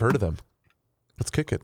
[0.00, 0.38] Heard of them?
[1.18, 1.62] Let's kick it.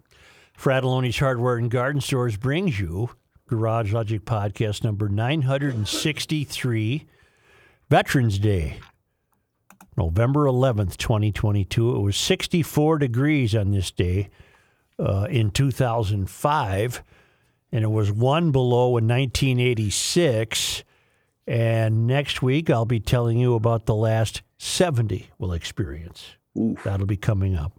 [0.59, 3.11] Fratallone's Hardware and Garden Stores brings you
[3.49, 7.07] Garage Logic Podcast number 963,
[7.91, 8.79] Veterans Day,
[9.97, 11.95] November 11th, 2022.
[11.95, 14.31] It was 64 degrees on this day
[14.99, 17.03] uh, in 2005,
[17.71, 20.83] and it was one below in 1986.
[21.47, 26.37] And next week, I'll be telling you about the last 70 we'll experience.
[26.55, 27.79] That'll be coming up.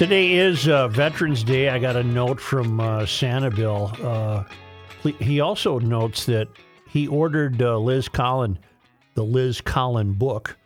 [0.00, 1.68] Today is uh, Veterans Day.
[1.68, 3.92] I got a note from uh, Santa Bill.
[4.02, 4.44] Uh,
[5.18, 6.48] he- also notes that
[6.88, 8.58] he ordered uh, Liz Collin,
[9.12, 10.56] the Liz Collin book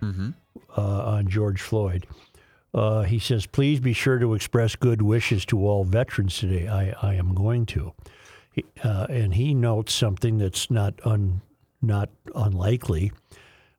[0.76, 2.06] uh, on George Floyd.
[2.72, 6.68] Uh, he says, please be sure to express good wishes to all veterans today.
[6.68, 7.92] I, I am going to.
[8.52, 11.40] He, uh, and he notes something that's not un,
[11.82, 13.10] not unlikely.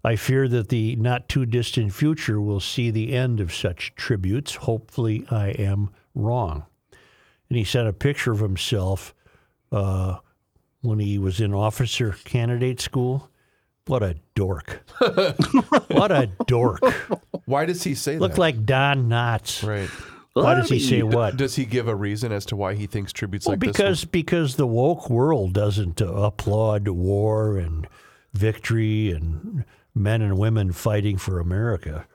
[0.05, 4.53] I fear that the not too distant future will see the end of such tributes.
[4.55, 6.65] Hopefully, I am wrong.
[7.49, 9.15] And he sent a picture of himself
[9.71, 10.17] uh,
[10.81, 13.31] when he was in officer candidate school.
[13.87, 14.83] What a dork.
[14.99, 16.81] what a dork.
[17.45, 18.41] Why does he say Looked that?
[18.41, 19.67] like Don Knotts.
[19.67, 19.89] right.
[20.33, 21.37] Why does he say what?
[21.37, 23.71] Does he give a reason as to why he thinks tributes Well, like this?
[23.71, 27.87] because because the woke world doesn't uh, applaud war and
[28.33, 29.63] victory and
[29.95, 32.05] men and women fighting for America.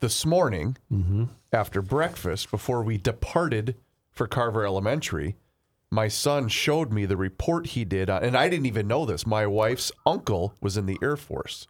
[0.00, 1.24] this morning Mm-hmm.
[1.52, 3.74] after breakfast before we departed
[4.12, 5.36] for Carver Elementary,
[5.90, 9.26] my son showed me the report he did, on, and I didn't even know this.
[9.26, 11.66] My wife's uncle was in the Air Force,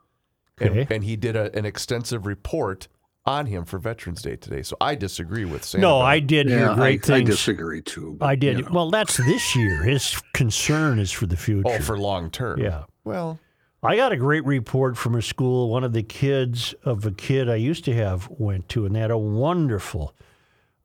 [0.59, 2.89] and, and he did a, an extensive report
[3.28, 4.62] on him for Veterans Day today.
[4.62, 5.81] So I disagree with Sam.
[5.81, 7.31] No, I did hear Yeah, I, great I things.
[7.31, 8.16] disagree too.
[8.19, 8.59] but, I did.
[8.59, 8.71] you know.
[8.72, 9.83] Well, that's this year.
[9.83, 11.69] His concern is for the oh, future.
[11.69, 12.61] Oh, for long term.
[12.61, 12.84] yeah.
[13.05, 13.38] Well,
[13.83, 15.69] I got a great report from a school.
[15.71, 19.00] One of the kids of a kid I used to have went to, and they
[19.00, 20.15] had a wonderful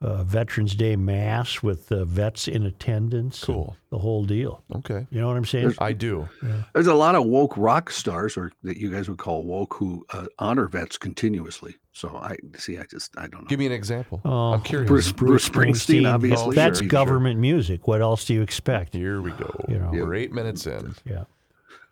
[0.04, 3.44] uh, Veterans Day mass with uh, vets in attendance.
[3.44, 3.76] Cool.
[3.90, 4.62] The whole deal.
[4.76, 5.08] okay.
[5.12, 5.74] You know what I'm saying?
[5.80, 6.28] I do.
[6.74, 10.06] There's a lot of woke rock stars, or that you guys would call woke, who
[10.12, 11.76] uh, honor vets continuously.
[11.94, 12.78] So I see.
[12.78, 13.48] I just I don't know.
[13.48, 14.20] Give me an example.
[14.26, 14.88] Oh, I'm curious.
[14.90, 16.48] Bruce, Bruce Springsteen, obviously.
[16.48, 17.88] Oh, That's sure, government music.
[17.88, 18.94] What else do you expect?
[18.94, 19.66] Here we go.
[19.70, 19.90] You know.
[19.92, 20.96] We're eight minutes in.
[21.06, 21.26] Yeah.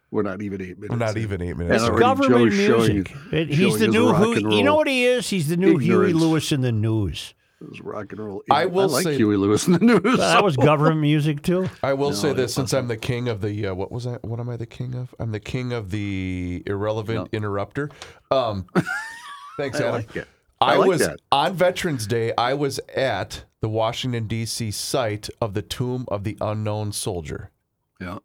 [0.10, 0.90] We're not even eight minutes.
[0.92, 1.22] We're not in.
[1.24, 1.84] even eight minutes.
[1.84, 3.12] It's government Joe's music.
[3.32, 5.30] you- It- he's the new Who, You know what he is?
[5.30, 6.12] He's the new Huey.
[6.12, 7.34] Lewis in the news.
[7.62, 8.44] It was rock and roll.
[8.50, 10.18] I will like say- Huey Lewis in the news.
[10.18, 11.70] That was government music too.
[11.84, 14.24] I will say this: since I'm the king of the uh, what was that?
[14.24, 15.14] What am I the king of?
[15.20, 17.90] I'm the king of the irrelevant interrupter.
[18.32, 18.66] Um,
[19.58, 19.94] thanks, I Adam.
[19.94, 20.28] like it.
[20.60, 21.20] I, I like was that.
[21.32, 22.34] on Veterans Day.
[22.38, 24.72] I was at the Washington D.C.
[24.72, 27.52] site of the Tomb of the Unknown Soldier.
[28.00, 28.18] yeah.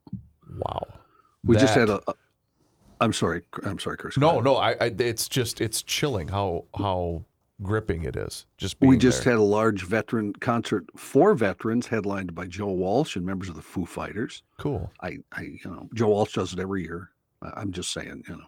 [0.59, 0.87] Wow.
[1.45, 2.01] We just had a.
[2.09, 2.15] a
[3.01, 3.43] I'm sorry.
[3.65, 4.17] I'm sorry, Chris.
[4.17, 4.57] No, no.
[4.57, 4.95] I, I.
[4.99, 5.61] It's just.
[5.61, 7.25] It's chilling how how
[7.63, 8.47] gripping it is.
[8.59, 9.33] Just being We just there.
[9.35, 13.63] had a large veteran concert for veterans, headlined by Joe Walsh and members of the
[13.63, 14.43] Foo Fighters.
[14.59, 14.91] cool.
[15.01, 17.11] I, I, you know, Joe Walsh does it every year.
[17.43, 18.47] I- I'm just saying, you know,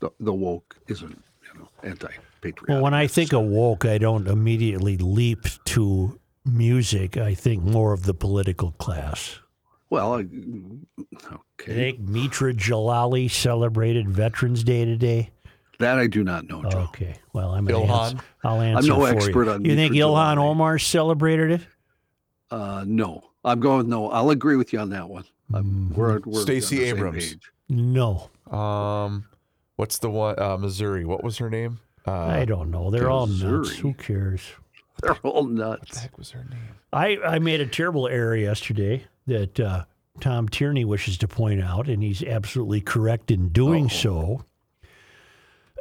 [0.00, 1.22] the, the woke isn't,
[1.54, 2.68] you know, anti-patriotic.
[2.68, 7.16] Well, when I think of woke, I don't immediately leap to music.
[7.16, 9.40] I think more of the political class.
[9.90, 15.30] well, I, I okay, think Mitra Jalali celebrated Veterans Day today.
[15.80, 16.88] That I do not know, Joe.
[16.90, 18.10] Okay, well, I'm gonna Ilhan?
[18.12, 19.52] ans- I'll answer no for expert you.
[19.52, 20.38] on You think Ilhan Jalali.
[20.38, 21.60] Omar celebrated it?
[22.50, 24.10] Uh, no, I'm going no.
[24.10, 25.24] I'll agree with you on that one.
[25.52, 27.36] Um, we're, we're Stacey the Abrams.
[27.68, 29.24] No, Um,
[29.76, 30.38] what's the one?
[30.38, 31.04] Uh, Missouri.
[31.04, 31.80] What was her name?
[32.06, 32.90] Uh, I don't know.
[32.90, 33.76] They're all nuts.
[33.76, 34.40] Who cares?
[35.02, 35.98] They're all what the nuts.
[36.00, 36.58] heck was her name?
[36.92, 39.84] I, I made a terrible error yesterday that uh,
[40.20, 44.44] Tom Tierney wishes to point out, and he's absolutely correct in doing so.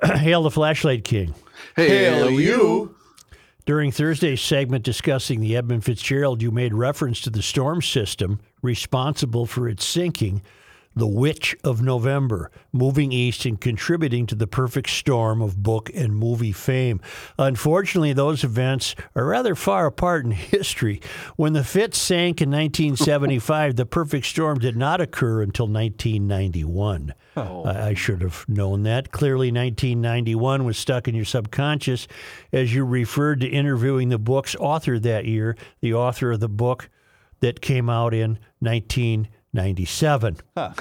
[0.05, 1.33] Hail the Flashlight King.
[1.75, 2.95] Hail you!
[3.65, 9.45] During Thursday's segment discussing the Edmund Fitzgerald, you made reference to the storm system responsible
[9.45, 10.41] for its sinking,
[10.99, 16.13] The Witch of November, moving east and contributing to the perfect storm of book and
[16.13, 16.99] movie fame.
[17.37, 21.01] Unfortunately, those events are rather far apart in history.
[21.37, 27.13] When the Fitz sank in 1975, the perfect storm did not occur until 1991.
[27.65, 29.11] I I should have known that.
[29.11, 32.09] Clearly, 1991 was stuck in your subconscious
[32.51, 36.89] as you referred to interviewing the book's author that year, the author of the book
[37.39, 38.37] that came out in
[39.51, 40.37] 1997.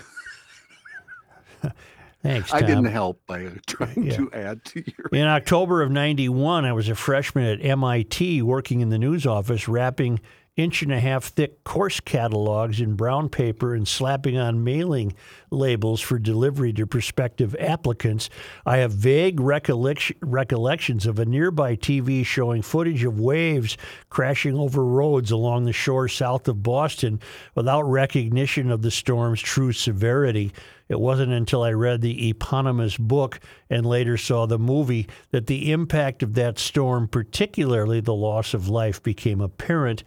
[2.23, 2.59] Thanks, Tom.
[2.59, 5.09] I didn't help by trying to add to your.
[5.13, 9.69] In October of 91, I was a freshman at MIT working in the news office,
[9.69, 10.21] wrapping
[10.59, 15.15] inch and a half thick course catalogs in brown paper and slapping on mailing
[15.51, 18.29] labels for delivery to prospective applicants.
[18.67, 23.77] I have vague recollection, recollections of a nearby TV showing footage of waves
[24.11, 27.21] crashing over roads along the shore south of Boston
[27.55, 30.53] without recognition of the storm's true severity.
[30.89, 35.71] It wasn't until I read the eponymous book and later saw the movie that the
[35.71, 40.03] impact of that storm, particularly the loss of life, became apparent.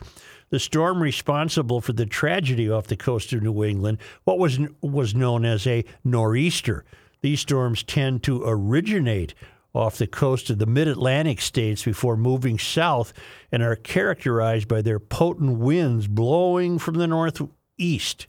[0.52, 5.16] The storm responsible for the tragedy off the coast of New England, what was was
[5.16, 6.84] known as a nor'easter.
[7.22, 9.34] These storms tend to originate
[9.74, 13.14] off the coast of the mid Atlantic states before moving south
[13.52, 18.28] and are characterized by their potent winds blowing from the northeast.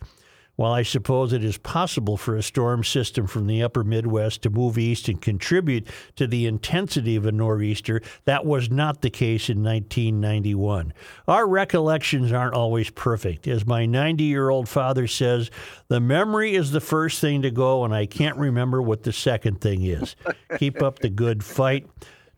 [0.63, 4.51] While I suppose it is possible for a storm system from the upper Midwest to
[4.51, 9.49] move east and contribute to the intensity of a nor'easter, that was not the case
[9.49, 10.93] in 1991.
[11.27, 13.49] Our recollections aren't always perfect.
[13.49, 15.51] As my 90 year old father says,
[15.89, 19.61] the memory is the first thing to go, and I can't remember what the second
[19.61, 20.15] thing is.
[20.59, 21.89] Keep up the good fight.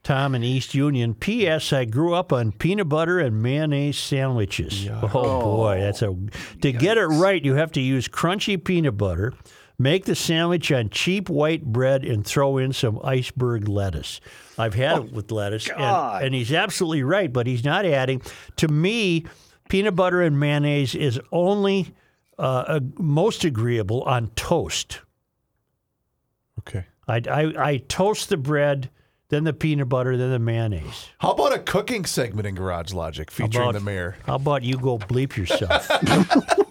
[0.05, 1.15] Tom in East Union.
[1.15, 1.73] P.S.
[1.73, 4.87] I grew up on peanut butter and mayonnaise sandwiches.
[4.91, 6.15] Oh boy, that's a
[6.61, 7.45] to get it right.
[7.45, 9.33] You have to use crunchy peanut butter.
[9.77, 14.21] Make the sandwich on cheap white bread and throw in some iceberg lettuce.
[14.57, 17.33] I've had it with lettuce, and, and he's absolutely right.
[17.33, 18.23] But he's not adding.
[18.59, 19.27] To me,
[19.69, 21.93] peanut butter and mayonnaise is only
[22.39, 25.01] uh, uh, most agreeable on toast.
[26.61, 26.85] Okay.
[27.07, 28.91] I, I, I toast the bread,
[29.35, 31.09] then the peanut butter, then the mayonnaise.
[31.19, 34.17] How about a cooking segment in Garage Logic featuring about- the mayor?
[34.25, 35.91] How about you go bleep yourself?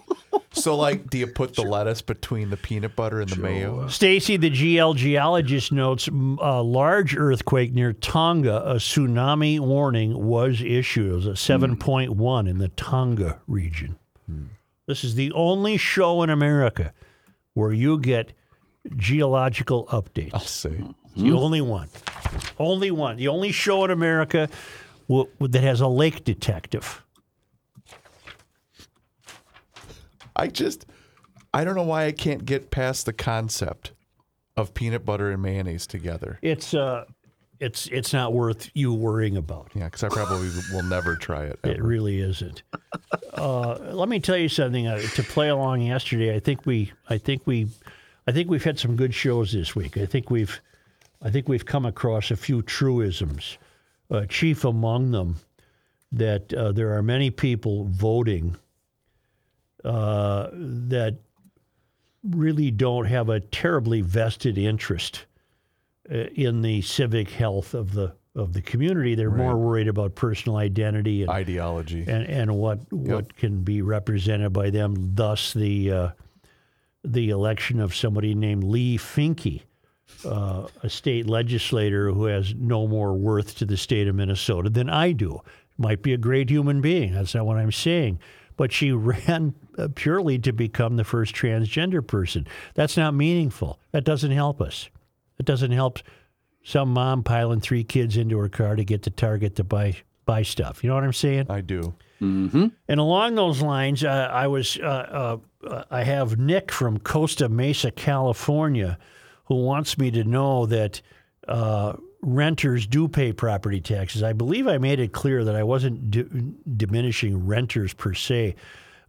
[0.56, 3.88] So, like, do you put the lettuce between the peanut butter and the mayo?
[3.88, 8.62] Stacy, the GL geologist, notes a large earthquake near Tonga.
[8.64, 11.10] A tsunami warning was issued.
[11.10, 11.64] It was a hmm.
[11.74, 13.98] 7.1 in the Tonga region.
[14.26, 14.44] Hmm.
[14.86, 16.92] This is the only show in America
[17.54, 18.32] where you get
[18.96, 20.30] geological updates.
[20.34, 20.82] I'll say.
[21.14, 21.88] It's the only one.
[22.58, 23.16] Only one.
[23.16, 24.48] The only show in America
[25.08, 27.02] w- that has a lake detective.
[30.36, 30.86] I just,
[31.52, 33.92] I don't know why I can't get past the concept
[34.56, 36.38] of peanut butter and mayonnaise together.
[36.42, 37.04] It's uh,
[37.60, 39.70] it's it's not worth you worrying about.
[39.74, 41.60] Yeah, because I probably will never try it.
[41.62, 42.62] It really isn't.
[43.34, 44.86] Uh, let me tell you something.
[44.88, 47.68] Uh, to play along yesterday, I think we, I think we,
[48.26, 49.96] I think we've had some good shows this week.
[49.96, 50.60] I think we've,
[51.24, 53.58] I think we've come across a few truisms.
[54.10, 55.36] Uh, chief among them,
[56.12, 58.56] that uh, there are many people voting
[59.82, 61.16] uh, that
[62.22, 65.24] really don't have a terribly vested interest
[66.12, 69.14] uh, in the civic health of the of the community.
[69.14, 72.04] They're more worried about personal identity and Ideology.
[72.06, 75.14] and, and what what can be represented by them.
[75.14, 76.08] Thus, the uh,
[77.04, 79.62] the election of somebody named Leigh Finke,
[80.24, 84.88] uh, a state legislator who has no more worth to the state of Minnesota than
[84.88, 85.40] I do.
[85.76, 87.14] Might be a great human being.
[87.14, 88.20] That's not what I'm saying.
[88.56, 92.46] But she ran uh, purely to become the first transgender person.
[92.74, 93.78] That's not meaningful.
[93.92, 94.88] That doesn't help us.
[95.38, 95.98] It doesn't help
[96.62, 100.42] some mom piling three kids into her car to get to Target to buy buy
[100.42, 100.82] stuff.
[100.82, 101.46] You know what I'm saying?
[101.50, 101.94] I do.
[102.88, 107.90] And along those lines, uh, I was uh, uh, I have Nick from Costa Mesa,
[107.90, 108.98] California,
[109.46, 111.00] who wants me to know that
[111.48, 114.22] uh, renters do pay property taxes.
[114.22, 116.24] I believe I made it clear that I wasn't di-
[116.76, 118.54] diminishing renters per se,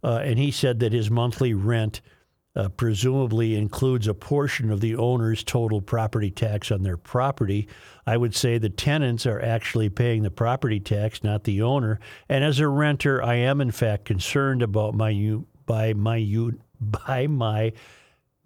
[0.04, 2.00] uh, and he said that his monthly rent.
[2.54, 7.68] Uh, presumably includes a portion of the owner's total property tax on their property.
[8.06, 12.00] I would say the tenants are actually paying the property tax, not the owner.
[12.30, 15.12] And as a renter, I am in fact concerned about my
[15.66, 16.18] by my
[16.80, 17.74] by my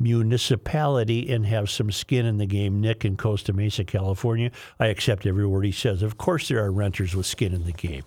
[0.01, 2.81] municipality and have some skin in the game.
[2.81, 4.51] Nick in Costa Mesa, California.
[4.79, 6.03] I accept every word he says.
[6.03, 8.05] Of course, there are renters with skin in the game.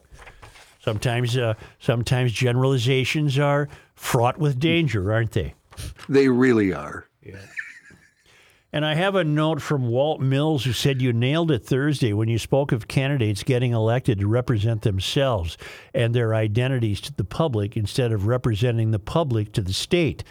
[0.83, 5.53] Sometimes, uh, sometimes generalizations are fraught with danger, aren't they?
[6.09, 7.07] They really are.
[8.73, 12.27] And I have a note from Walt Mills who said you nailed it Thursday when
[12.27, 15.59] you spoke of candidates getting elected to represent themselves
[15.93, 20.23] and their identities to the public instead of representing the public to the state.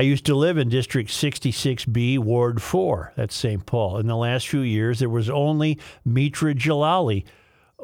[0.00, 3.12] I used to live in District 66B, Ward 4.
[3.16, 3.66] That's St.
[3.66, 3.98] Paul.
[3.98, 7.26] In the last few years, there was only Mitra Jalali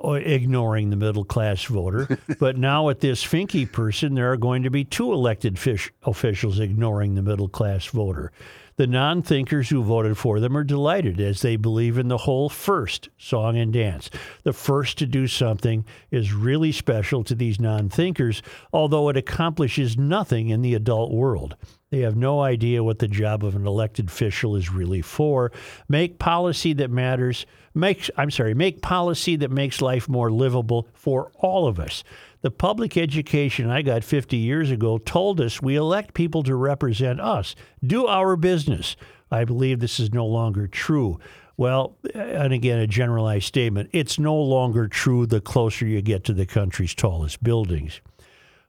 [0.03, 2.19] uh, ignoring the middle class voter.
[2.41, 6.59] but now, with this Finke person, there are going to be two elected fish officials
[6.59, 8.33] ignoring the middle class voter.
[8.77, 12.49] The non thinkers who voted for them are delighted as they believe in the whole
[12.49, 14.09] first song and dance.
[14.43, 18.43] The first to do something is really special to these non thinkers,
[18.73, 21.57] although it accomplishes nothing in the adult world.
[21.91, 25.53] They have no idea what the job of an elected official is really for.
[25.89, 31.31] Make policy that matters, Make I'm sorry, make policy that makes life more livable for
[31.35, 32.03] all of us.
[32.41, 37.21] The public education I got 50 years ago told us we elect people to represent
[37.21, 38.97] us, do our business.
[39.31, 41.19] I believe this is no longer true.
[41.59, 43.91] Well, and again, a generalized statement.
[43.93, 48.01] It's no longer true the closer you get to the country's tallest buildings.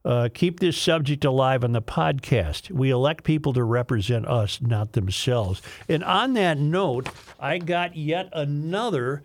[0.08, 2.72] Uh, keep this subject alive on the podcast.
[2.72, 5.62] We elect people to represent us, not themselves.
[5.90, 7.10] And on that note,
[7.42, 9.24] I got yet another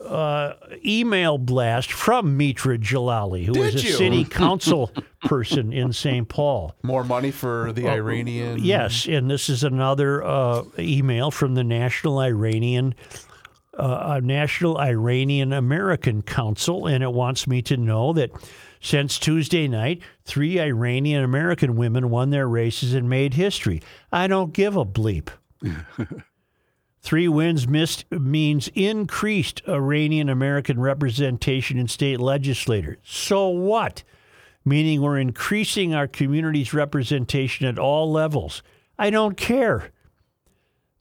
[0.00, 0.52] uh,
[0.86, 3.92] email blast from Mitra Jalali, who Did is a you?
[3.94, 6.28] city council person in St.
[6.28, 6.76] Paul.
[6.84, 8.62] More money for the Iranian.
[8.62, 12.94] Yes, and this is another uh, email from the National Iranian
[13.76, 18.30] uh, National Iranian American Council, and it wants me to know that
[18.80, 23.82] since Tuesday night, three Iranian American women won their races and made history.
[24.12, 25.28] I don't give a bleep.
[27.02, 32.98] Three wins missed means increased Iranian American representation in state legislators.
[33.02, 34.04] So what?
[34.64, 38.62] Meaning we're increasing our community's representation at all levels.
[39.00, 39.90] I don't care.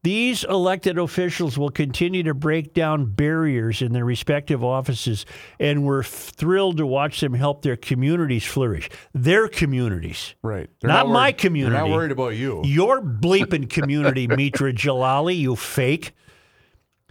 [0.04, 5.28] These elected officials will continue to break down barriers in their respective offices,
[5.60, 8.90] and we're thrilled to watch them help their communities flourish.
[9.14, 10.34] Their communities.
[10.42, 10.70] Right.
[10.82, 11.74] Not my worried- community.
[11.74, 12.62] They're not worried about you.
[12.66, 16.14] Your bleeping community, Mitra Jalali, you fake.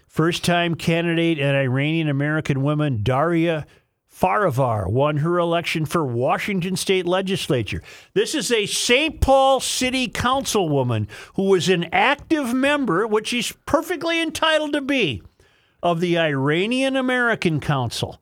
[0.09, 3.67] First time candidate and Iranian American woman Darya
[4.21, 7.83] Farivar won her election for Washington State Legislature.
[8.13, 9.21] This is a St.
[9.21, 15.23] Paul City Councilwoman who was an active member, which she's perfectly entitled to be,
[15.83, 18.21] of the Iranian American Council.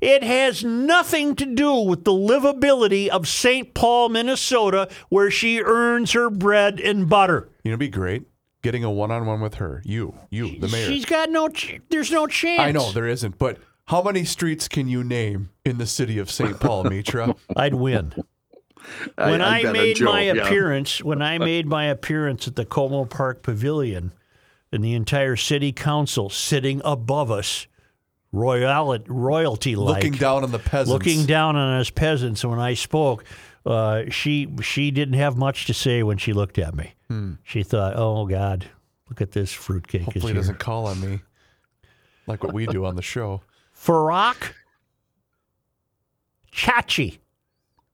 [0.00, 3.72] It has nothing to do with the livability of St.
[3.74, 7.50] Paul, Minnesota, where she earns her bread and butter.
[7.62, 8.26] You know, it'd be great
[8.62, 9.82] getting a one-on-one with her.
[9.84, 10.86] You, you, the mayor.
[10.86, 11.48] She's got no.
[11.48, 12.60] Ch- there's no chance.
[12.60, 13.58] I know there isn't, but
[13.90, 16.60] how many streets can you name in the city of St.
[16.60, 17.34] Paul, Mitra?
[17.56, 18.14] I'd win.
[19.16, 20.32] When I, bet on made Joe, my yeah.
[20.34, 24.12] appearance, when I made my appearance at the Como Park Pavilion,
[24.70, 27.66] and the entire city council sitting above us,
[28.30, 30.90] royal royalty like, Looking down on the peasants.
[30.90, 32.44] looking down on us peasants.
[32.44, 33.24] When I spoke,
[33.66, 36.94] uh, she she didn't have much to say when she looked at me.
[37.42, 38.66] She thought, "Oh God,
[39.08, 41.22] look at this fruitcake is Hopefully, he here." doesn't call on me
[42.28, 43.42] like what we do on the show.
[43.80, 44.36] Farrah
[46.52, 47.18] Chaichi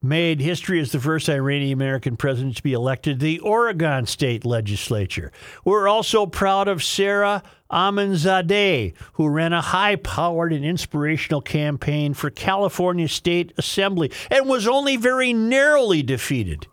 [0.03, 4.45] made history as the first Iranian American president to be elected to the Oregon state
[4.45, 5.33] legislature.
[5.65, 12.31] We're also proud of Sarah Aminzadeh, who ran a high powered and inspirational campaign for
[12.31, 16.67] California State Assembly and was only very narrowly defeated.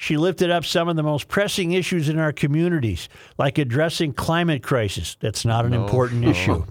[0.00, 4.62] She lifted up some of the most pressing issues in our communities, like addressing climate
[4.62, 5.16] crisis.
[5.18, 6.64] That's not an important issue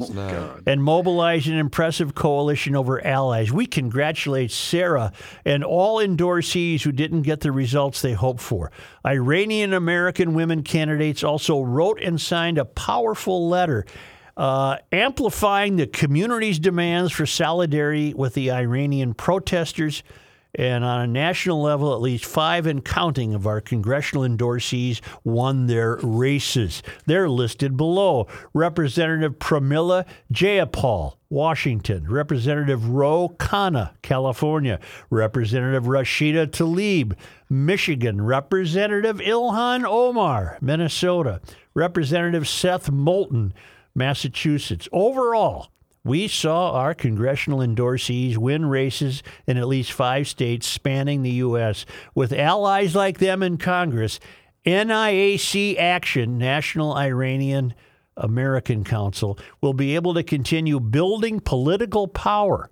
[0.66, 3.52] and mobilized an impressive coalition over allies.
[3.52, 5.12] We congratulate Sarah
[5.44, 8.72] and all endorsees who didn't get the results they hoped for.
[9.06, 13.86] Iranian American women candidates also wrote and signed a powerful letter.
[14.38, 20.02] Uh, amplifying the community's demands for solidarity with the Iranian protesters.
[20.58, 25.68] And on a national level, at least five and counting of our congressional endorsees won
[25.68, 26.82] their races.
[27.06, 28.28] They're listed below.
[28.56, 34.80] Representative Pramila Jayapal, Washington, Representative Ro Khanna, California,
[35.12, 37.14] Representative Rashida Tlaib,
[37.50, 41.40] Michigan, Representative Ilhan Omar, Minnesota,
[41.76, 43.54] Representative Seth Moulton,
[43.94, 44.90] Massachusetts.
[44.92, 45.68] Overall,
[46.08, 51.86] we saw our congressional endorsees win races in at least five states spanning the U.S.
[52.16, 54.20] With allies like them in Congress,
[54.66, 57.74] NIAC Action, National Iranian
[58.16, 62.70] American Council, will be able to continue building political power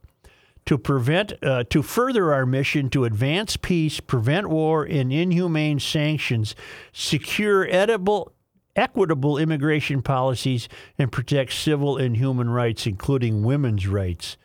[0.66, 6.56] to prevent uh, to further our mission to advance peace, prevent war and inhumane sanctions,
[6.92, 8.32] secure edible
[8.76, 10.68] equitable immigration policies
[10.98, 14.38] and protect civil and human rights including women's rights.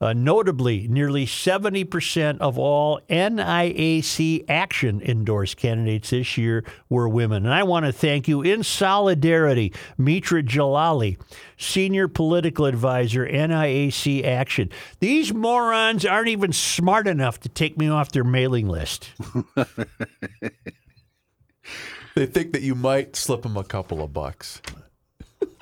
[0.00, 7.44] Uh, notably, nearly 70% of all NIAC action endorsed candidates this year were women.
[7.44, 11.18] And I want to thank you in solidarity, Mitra Jalali,
[11.56, 14.70] Senior Political Advisor, NIAC Action.
[15.00, 19.10] These morons aren't even smart enough to take me off their mailing list.
[22.18, 24.60] They think that you might slip them a couple of bucks.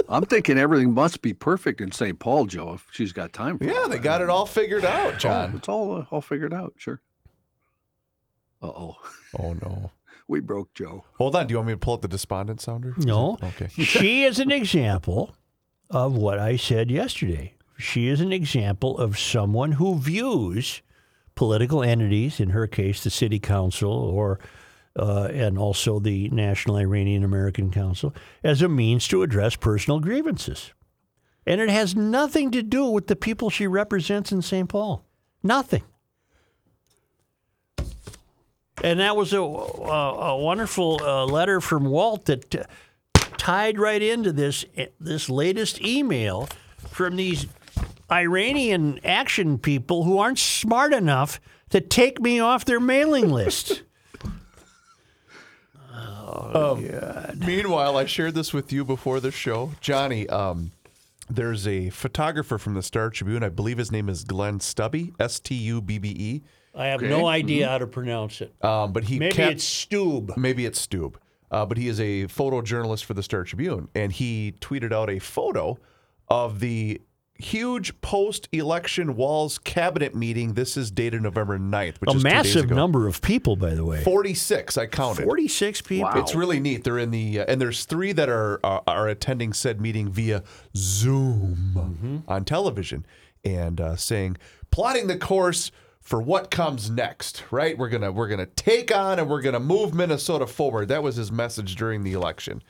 [0.08, 2.18] I'm thinking everything must be perfect in St.
[2.18, 2.72] Paul, Joe.
[2.72, 5.54] If she's got time for Yeah, all they got it all figured out, Oh, John.
[5.56, 6.72] it's all uh, all figured out.
[6.78, 7.02] Sure.
[8.62, 8.96] Uh oh,
[9.38, 9.90] Oh no.
[10.28, 11.04] we broke Joe.
[11.18, 11.46] Hold on.
[11.46, 12.94] Do you want me to pull up the despondent sounder?
[12.96, 13.36] No.
[13.42, 13.68] Okay.
[13.82, 15.34] she is an example
[15.90, 17.52] of what I said yesterday.
[17.76, 20.80] She is an example of someone who views
[21.34, 24.38] political entities, in her case, the city council or
[24.98, 30.72] uh, and also the National Iranian American Council, as a means to address personal grievances.
[31.46, 34.68] And it has nothing to do with the people she represents in St.
[34.68, 35.04] Paul.
[35.42, 35.82] Nothing.
[38.82, 42.64] And that was a, a, a wonderful uh, letter from Walt that uh,
[43.36, 44.64] tied right into this
[45.00, 46.48] this latest email
[46.88, 47.46] from these
[48.10, 53.82] Iranian action people who aren't smart enough to take me off their mailing list.
[57.36, 60.28] Meanwhile, I shared this with you before the show, Johnny.
[60.28, 60.72] Um,
[61.28, 63.42] there's a photographer from the Star Tribune.
[63.42, 66.42] I believe his name is Glenn Stubby, S T U B B E.
[66.74, 68.54] I have no idea how to pronounce it.
[68.62, 70.36] Um, but he Maybe kept- it's Stube.
[70.36, 71.18] maybe it's Stube,
[71.50, 75.18] uh, but he is a photojournalist for the Star Tribune, and he tweeted out a
[75.18, 75.78] photo
[76.28, 77.00] of the
[77.38, 80.54] huge post-election Walz cabinet meeting.
[80.54, 84.02] This is dated November 9th, which A is massive number of people, by the way.
[84.02, 85.24] 46, I counted.
[85.24, 86.10] 46 people.
[86.14, 86.84] It's really neat.
[86.84, 90.42] They're in the uh, and there's three that are are, are attending said meeting via
[90.76, 93.06] Zoom on television
[93.44, 94.36] and uh, saying
[94.70, 97.44] plotting the course for what comes next.
[97.50, 97.76] Right?
[97.76, 100.88] We're gonna we're gonna take on and we're gonna move Minnesota forward.
[100.88, 102.62] That was his message during the election.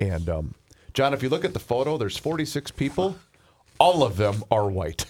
[0.00, 0.54] And um,
[0.94, 3.16] John, if you look at the photo, there's 46 people.
[3.78, 5.06] All of them are white.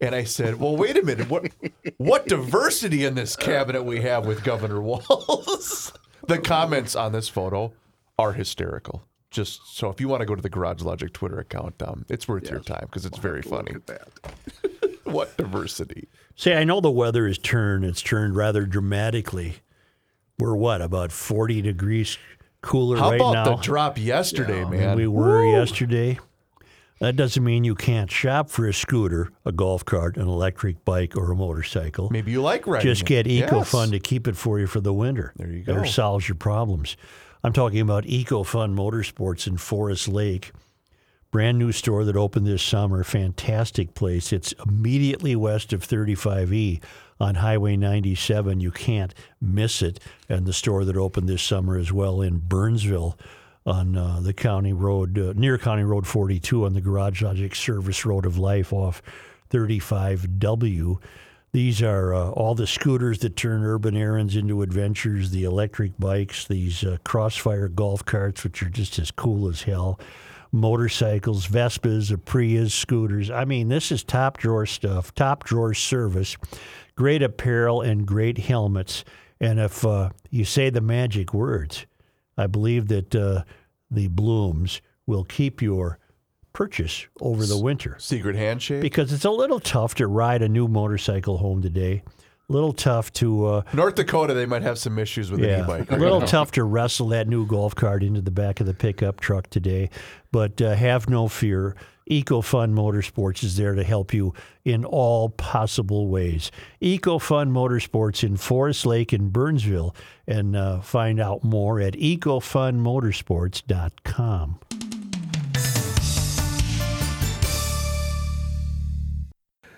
[0.00, 1.30] And I said, "Well, wait a minute.
[1.30, 1.50] What
[1.98, 5.92] what diversity in this cabinet we have with Governor Walz?"
[6.26, 7.72] the comments on this photo
[8.18, 9.04] are hysterical.
[9.30, 12.26] Just so if you want to go to the Garage Logic Twitter account, um, it's
[12.26, 13.72] worth your time because it's very funny.
[13.72, 14.34] Look at that.
[15.04, 16.08] What diversity?
[16.36, 17.84] Say, I know the weather has turned.
[17.84, 19.56] It's turned rather dramatically.
[20.38, 22.16] We're what, about 40 degrees
[22.62, 24.96] cooler How right about the drop yesterday, than man?
[24.96, 26.18] we were yesterday.
[27.02, 31.16] That doesn't mean you can't shop for a scooter, a golf cart, an electric bike,
[31.16, 32.08] or a motorcycle.
[32.10, 32.88] Maybe you like riding.
[32.88, 33.06] Just it.
[33.08, 33.50] get Yes.
[33.50, 35.32] EcoFund to keep it for you for the winter.
[35.34, 35.74] There you go.
[35.74, 35.84] go.
[35.84, 36.96] solves your problems.
[37.42, 40.52] I'm talking about EcoFund Motorsports in Forest Lake.
[41.32, 43.02] Brand new store that opened this summer.
[43.02, 44.32] Fantastic place.
[44.32, 46.80] It's immediately west of 35E
[47.18, 48.60] on Highway 97.
[48.60, 49.98] You can't miss it.
[50.28, 53.18] And the store that opened this summer as well in Burnsville
[53.64, 58.04] on uh, the county road, uh, near County Road 42 on the Garage Logic Service
[58.04, 59.02] Road of Life off
[59.50, 60.98] 35W.
[61.52, 66.46] These are uh, all the scooters that turn urban errands into adventures, the electric bikes,
[66.46, 70.00] these uh, crossfire golf carts, which are just as cool as hell,
[70.50, 73.30] motorcycles, Vespas, Aprias, scooters.
[73.30, 76.36] I mean, this is top drawer stuff, top drawer service,
[76.96, 79.04] great apparel, and great helmets.
[79.38, 81.84] And if uh, you say the magic words,
[82.36, 83.44] I believe that uh,
[83.90, 85.98] the blooms will keep your
[86.52, 88.82] purchase over the winter Secret handshake.
[88.82, 92.02] because it's a little tough to ride a new motorcycle home today.
[92.48, 95.64] A little tough to uh, North Dakota, they might have some issues with an yeah,
[95.64, 95.90] e-bike.
[95.90, 99.20] a little tough to wrestle that new golf cart into the back of the pickup
[99.20, 99.88] truck today.
[100.32, 101.76] But uh, have no fear.
[102.10, 104.34] EcoFund Motorsports is there to help you
[104.64, 106.50] in all possible ways.
[106.80, 109.94] EcoFund Motorsports in Forest Lake and Burnsville,
[110.26, 114.58] and uh, find out more at ecofundmotorsports.com.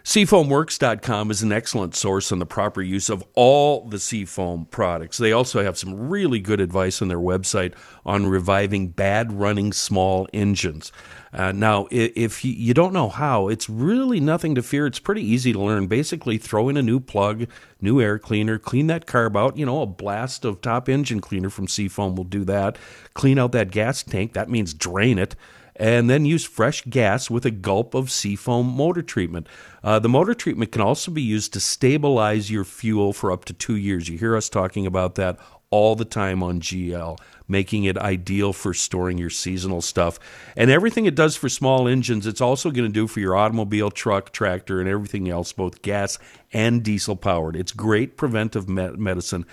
[0.05, 5.17] Seafoamworks.com is an excellent source on the proper use of all the Seafoam products.
[5.17, 7.73] They also have some really good advice on their website
[8.07, 10.93] on reviving bad running small engines.
[11.35, 14.87] Uh, now, if you, don't know how, it's really nothing to fear.
[14.87, 15.89] It's pretty easy to learn.
[15.89, 17.49] Basically, throw in a new plug,
[17.81, 19.57] new air cleaner, clean that carb out.
[19.57, 22.79] You know, a blast of top engine cleaner from Seafoam will do that.
[23.15, 24.35] Clean out that gas tank.
[24.35, 25.35] That means drain it
[25.77, 29.49] and then use fresh gas with a gulp of Seafoam motor treatment.
[29.83, 33.53] Uh, the motor treatment can also be used to stabilize your fuel for up to
[33.53, 34.09] two years.
[34.09, 35.39] You hear us talking about that
[35.75, 40.21] all the time on GL, making it ideal for storing your seasonal stuff.
[40.57, 43.91] And everything it does for small engines, it's also going to do for your automobile,
[43.91, 46.21] truck, tractor, and everything else, both gas
[46.53, 47.57] and diesel powered.
[47.57, 49.47] It's great preventive me- medicine.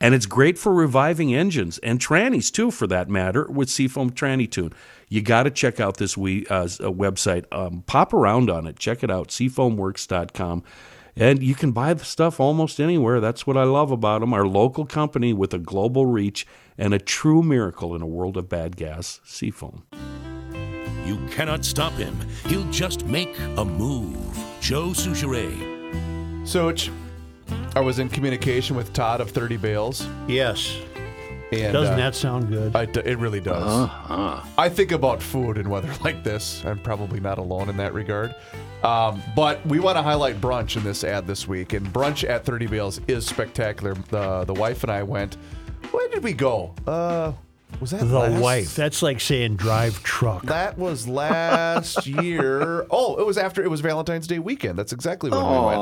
[0.00, 4.50] And it's great for reviving engines and trannies too, for that matter, with Seafoam Tranny
[4.50, 4.72] Tune.
[5.08, 7.44] You got to check out this we, uh, website.
[7.52, 8.80] Um, pop around on it.
[8.80, 10.64] Check it out, seafoamworks.com.
[11.18, 13.18] And you can buy the stuff almost anywhere.
[13.20, 14.32] That's what I love about them.
[14.32, 16.46] Our local company with a global reach
[16.78, 19.82] and a true miracle in a world of bad gas, Seafoam.
[21.04, 22.16] You cannot stop him.
[22.46, 24.38] He'll just make a move.
[24.60, 26.46] Joe Soucheray.
[26.46, 26.88] Soch,
[27.74, 30.06] I was in communication with Todd of 30 Bales.
[30.28, 30.76] Yes.
[31.50, 32.76] And, Doesn't uh, that sound good?
[32.76, 33.66] I d- it really does.
[33.66, 34.42] Uh-huh.
[34.56, 36.62] I think about food and weather like this.
[36.64, 38.34] I'm probably not alone in that regard.
[38.84, 42.44] Um, but we want to highlight brunch in this ad this week, and brunch at
[42.44, 43.94] 30 Bales is spectacular.
[44.10, 45.36] The the wife and I went.
[45.90, 46.74] Where did we go?
[46.86, 47.32] Uh,
[47.80, 48.74] was that the last- wife.
[48.76, 50.42] That's like saying drive truck.
[50.44, 52.86] That was last year.
[52.90, 54.78] Oh, it was after it was Valentine's Day weekend.
[54.78, 55.80] That's exactly when we went.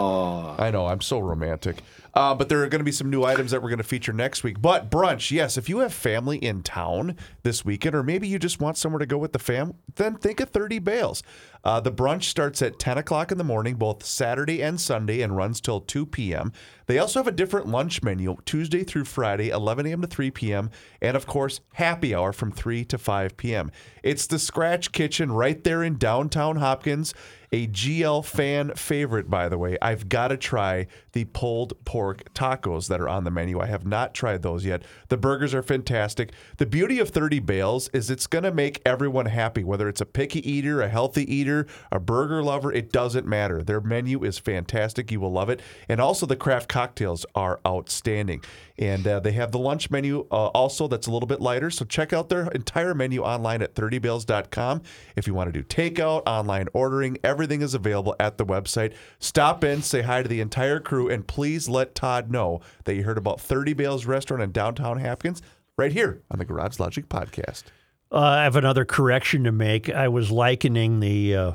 [0.61, 0.87] I know.
[0.87, 1.77] I'm so romantic.
[2.17, 4.13] Uh, but there are going to be some new items that we're going to feature
[4.13, 4.63] next week.
[4.63, 5.59] But brunch, yes.
[5.59, 9.07] If you have family in town this weekend, or maybe you just want somewhere to
[9.07, 11.23] go with the fam, then think of 30 Bales.
[11.63, 15.37] Uh, the brunch starts at 10 o'clock in the morning, both Saturday and Sunday, and
[15.37, 16.53] runs till 2 p.m.
[16.87, 20.01] They also have a different lunch menu Tuesday through Friday, 11 a.m.
[20.01, 20.71] to 3 p.m.,
[21.03, 23.71] and of course, happy hour from 3 to 5 p.m.
[24.03, 27.13] It's the Scratch Kitchen right there in downtown Hopkins.
[27.53, 29.79] A GL fan favorite, by the way.
[29.81, 33.61] I've got to try the pulled pork tacos that are on the menu.
[33.61, 34.83] I have not tried those yet.
[35.09, 36.33] The burgers are fantastic.
[36.59, 40.07] The beauty of 30 Bales is it's going to make everyone happy, whether it's a
[40.07, 43.63] picky eater, a healthy eater, a burger lover, it doesn't matter.
[43.63, 45.11] Their menu is fantastic.
[45.11, 45.61] You will love it.
[45.89, 48.43] And also, the craft cocktails are outstanding.
[48.79, 51.71] And uh, they have the lunch menu uh, also that's a little bit lighter.
[51.71, 54.83] So check out their entire menu online at 30bales.com.
[55.17, 58.93] If you want to do takeout, online ordering, everything is available at the website.
[59.19, 63.05] Stop in, say hi to the entire crew, and please let Todd know that you
[63.05, 65.41] heard about 30 Bales Restaurant in downtown Hopkins
[65.79, 67.65] right here on the Garage Logic podcast.
[68.13, 69.91] Uh, I have another correction to make.
[69.91, 71.53] I was likening the uh,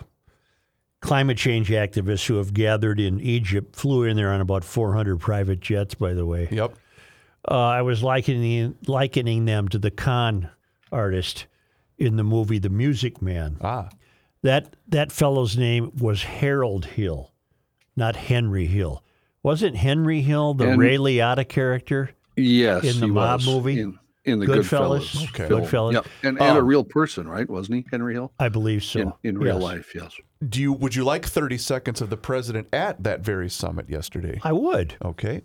[1.01, 5.59] climate change activists who have gathered in Egypt, flew in there on about 400 private
[5.59, 6.47] jets, by the way.
[6.51, 6.75] Yep.
[7.49, 10.49] Uh, I was likening likening them to the con
[10.91, 11.47] artist
[11.97, 13.57] in the movie The Music Man.
[13.61, 13.89] Ah.
[14.43, 17.31] That that fellow's name was Harold Hill,
[17.95, 19.03] not Henry Hill.
[19.43, 22.11] Wasn't Henry Hill the And- Ray Liotta character?
[22.35, 23.47] Yes, In the he mob was.
[23.47, 23.79] movie?
[23.81, 25.15] in, in the Goodfellas?
[25.15, 25.29] Goodfellas.
[25.29, 25.47] Okay.
[25.49, 25.93] Goodfellas.
[25.93, 26.05] Yep.
[26.23, 27.49] And, and a Um, real person, right?
[27.49, 28.31] Wasn't he, Henry Hill?
[28.39, 28.99] I believe so.
[28.99, 29.63] in in real Yes.
[29.63, 30.11] life, yes.
[30.47, 34.39] Do you would you like 30 seconds of the president at that very summit yesterday?
[34.43, 34.95] I would.
[35.03, 35.41] Okay.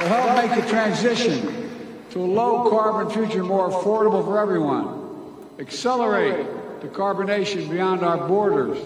[0.00, 1.70] Will help make the transition
[2.10, 6.46] to a low carbon future more affordable for everyone, accelerate
[6.80, 8.78] decarbonation beyond our borders.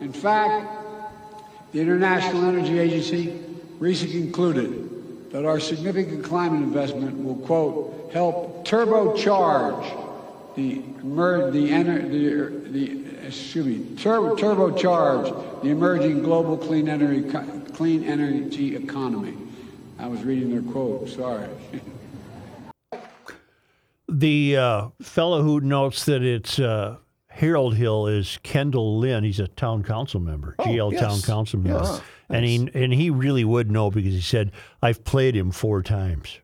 [0.00, 0.70] In fact,
[1.72, 3.40] the International Energy Agency
[3.78, 12.10] recently concluded that our significant climate investment will, quote, help turbocharge the, emer- the, ener-
[12.10, 17.30] the, the excuse me, tur- turbocharge the emerging global clean energy,
[17.72, 19.47] clean energy economy.
[19.98, 21.48] I was reading their quote, sorry.
[24.08, 26.96] The uh, fellow who notes that it's uh,
[27.28, 29.22] Harold Hill is Kendall Lynn.
[29.24, 31.00] He's a town council member, GL yes.
[31.00, 32.00] town council member, Yes.
[32.30, 36.38] and he and he really would know because he said I've played him four times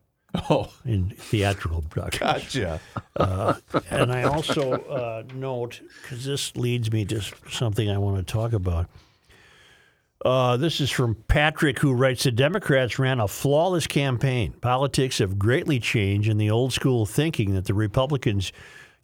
[0.49, 2.55] Oh, in theatrical productions.
[2.55, 3.61] gotcha.
[3.89, 8.53] and I also uh, note because this leads me to something I want to talk
[8.53, 8.89] about.
[10.23, 14.53] Uh, this is from Patrick, who writes The Democrats ran a flawless campaign.
[14.61, 18.51] Politics have greatly changed, and the old school thinking that the Republicans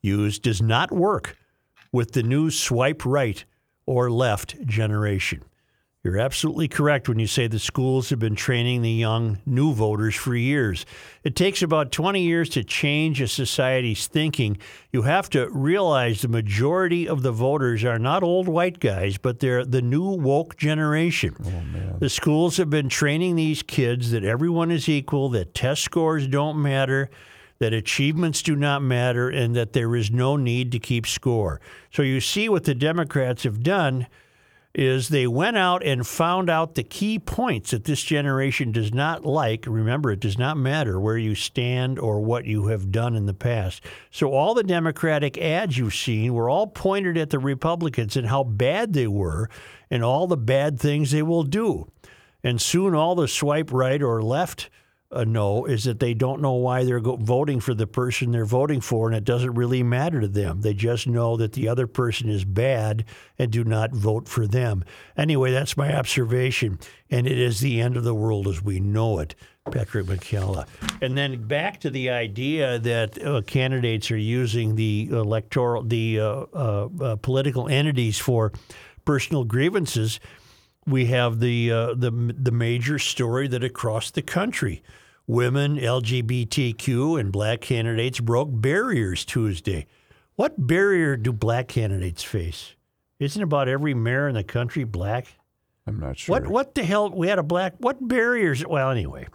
[0.02, 1.38] use does not work
[1.92, 3.44] with the new swipe right
[3.86, 5.44] or left generation.
[6.04, 10.16] You're absolutely correct when you say the schools have been training the young new voters
[10.16, 10.84] for years.
[11.24, 14.58] It takes about 20 years to change a society's thinking.
[14.92, 19.42] You have to realize the majority of the voters are not old white guys, but
[19.42, 21.36] they're the new woke generation.
[21.46, 26.26] Oh, the schools have been training these kids that everyone is equal, that test scores
[26.28, 27.12] don't matter,
[27.60, 31.62] that achievements do not matter, and that there is no need to keep score.
[31.94, 34.08] So you see what the Democrats have done
[34.74, 39.26] is they went out and found out the key points that this generation does not
[39.26, 39.66] like.
[39.68, 43.34] Remember, it does not matter where you stand or what you have done in the
[43.34, 43.84] past.
[44.12, 48.44] So all the Democratic ads you've seen were all pointed at the Republicans and how
[48.44, 49.50] bad they were
[49.90, 51.92] and all the bad things they will do.
[52.44, 54.70] And soon all the swipe right or left
[55.12, 58.46] uh, no is that they don't know why they're go- voting for the person they're
[58.46, 60.62] voting for, and it doesn't really matter to them.
[60.62, 63.06] They just know that the other person is bad
[63.38, 64.84] and do not vote for them.
[65.18, 69.20] Anyway, that's my observation, and it is the end of the world as we know
[69.20, 69.36] it.
[69.72, 70.66] Patrick McKellar.
[71.04, 76.46] And then back to the idea that uh, candidates are using the electoral, the uh,
[76.54, 78.52] uh, uh political entities for
[79.06, 80.20] personal grievances
[80.88, 84.82] we have the uh, the the major story that across the country,
[85.32, 89.88] women, LGBTQ, and black candidates broke barriers Tuesday.
[90.36, 92.76] What barrier do black candidates face?
[93.18, 95.28] Isn't about every mayor in the country black?
[95.88, 96.34] I'm not sure.
[96.34, 97.10] What what the hell?
[97.10, 97.76] We had a black.
[97.78, 98.66] What barriers?
[98.68, 99.28] Well, anyway.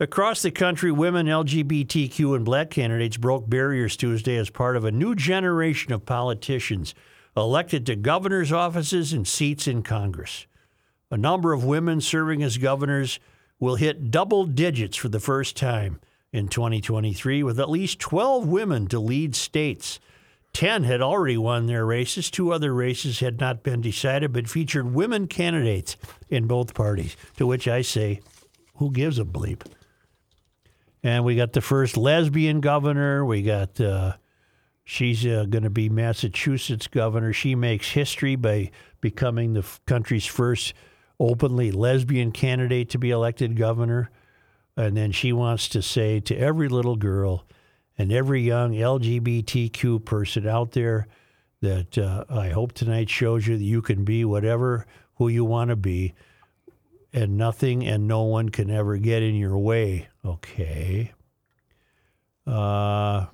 [0.00, 4.90] Across the country, women, LGBTQ, and black candidates broke barriers Tuesday as part of a
[4.90, 6.94] new generation of politicians
[7.36, 10.46] elected to governor's offices and seats in Congress.
[11.10, 13.20] A number of women serving as governors
[13.58, 16.00] will hit double digits for the first time
[16.32, 19.98] in 2023, with at least 12 women to lead states.
[20.52, 22.30] 10 had already won their races.
[22.30, 25.96] Two other races had not been decided, but featured women candidates
[26.28, 28.20] in both parties, to which I say,
[28.76, 29.62] who gives a bleep?
[31.02, 33.24] And we got the first lesbian governor.
[33.24, 34.16] We got, uh,
[34.84, 37.32] she's uh, going to be Massachusetts governor.
[37.32, 40.74] She makes history by becoming the f- country's first
[41.18, 44.10] openly lesbian candidate to be elected governor.
[44.76, 47.46] And then she wants to say to every little girl
[47.96, 51.06] and every young LGBTQ person out there
[51.62, 55.70] that uh, I hope tonight shows you that you can be whatever who you want
[55.70, 56.12] to be,
[57.12, 60.08] and nothing and no one can ever get in your way.
[60.24, 61.12] Okay.
[62.46, 63.26] Uh,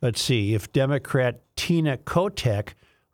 [0.00, 0.54] let's see.
[0.54, 2.70] If Democrat Tina Kotek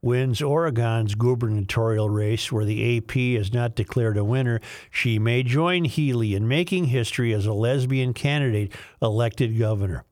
[0.06, 5.84] wins Oregon's gubernatorial race, where the AP has not declared a winner, she may join
[5.84, 10.04] Healey in making history as a lesbian candidate elected governor.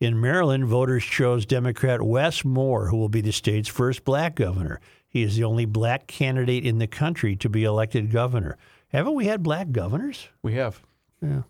[0.00, 4.80] In Maryland, voters chose Democrat Wes Moore, who will be the state's first black governor.
[5.08, 8.58] He is the only black candidate in the country to be elected governor.
[8.88, 10.28] Haven't we had black governors?
[10.42, 10.82] We have.
[11.22, 11.42] Yeah.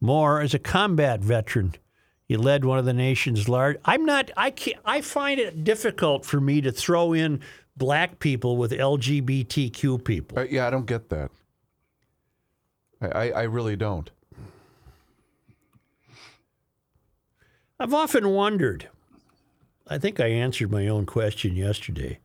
[0.00, 1.74] Moore is a combat veteran
[2.28, 3.78] he led one of the nation's large.
[3.86, 4.30] I'm not.
[4.36, 7.40] I can't, I find it difficult for me to throw in
[7.74, 10.38] black people with LGBTQ people.
[10.38, 11.30] Uh, yeah, I don't get that.
[13.00, 14.10] I, I, I really don't.
[17.80, 18.88] I've often wondered.
[19.86, 22.18] I think I answered my own question yesterday.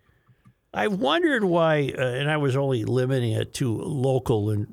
[0.74, 4.68] I've wondered why, uh, and I was only limiting it to local and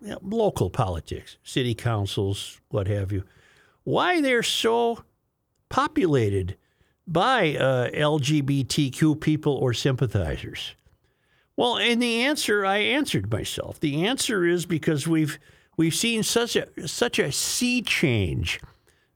[0.00, 3.22] you know, local politics, city councils, what have you
[3.84, 5.04] why they're so
[5.68, 6.56] populated
[7.06, 10.74] by uh, LGBTQ people or sympathizers.
[11.56, 13.78] Well, and the answer I answered myself.
[13.78, 15.38] The answer is because we've
[15.76, 18.60] we've seen such a such a sea change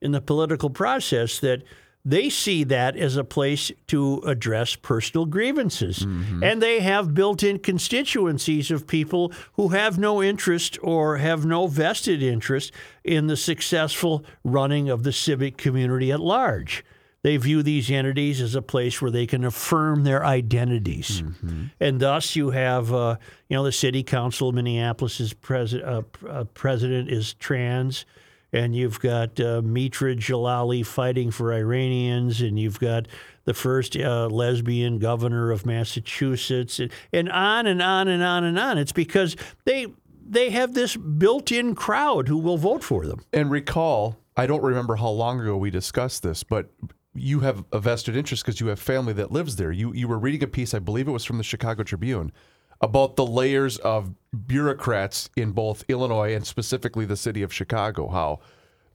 [0.01, 1.63] in the political process that
[2.05, 6.01] they see that as a place to address personal grievances.
[6.01, 6.43] Mm-hmm.
[6.43, 11.67] And they have built in constituencies of people who have no interest or have no
[11.67, 12.73] vested interest
[13.05, 16.85] in the successful running of the civic community at large.
[17.23, 21.65] They view these entities as a place where they can affirm their identities, mm-hmm.
[21.81, 23.17] and thus you have, uh,
[23.49, 28.07] you know, the city council of Minneapolis's pres- uh, uh, president is trans
[28.53, 33.07] and you've got uh, Mitra Jalali fighting for Iranians, and you've got
[33.45, 38.59] the first uh, lesbian governor of Massachusetts, and, and on and on and on and
[38.59, 38.79] on.
[38.79, 39.87] It's because they
[40.31, 43.25] they have this built-in crowd who will vote for them.
[43.33, 46.71] And recall, I don't remember how long ago we discussed this, but
[47.15, 49.73] you have a vested interest because you have family that lives there.
[49.73, 52.33] You you were reading a piece, I believe it was from the Chicago Tribune,
[52.81, 54.15] about the layers of
[54.47, 58.09] bureaucrats in both Illinois and specifically the city of Chicago.
[58.09, 58.41] How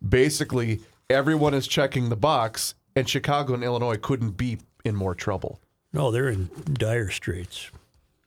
[0.07, 5.59] basically everyone is checking the box, and Chicago and Illinois couldn't be in more trouble.
[5.91, 7.69] No, they're in dire straits.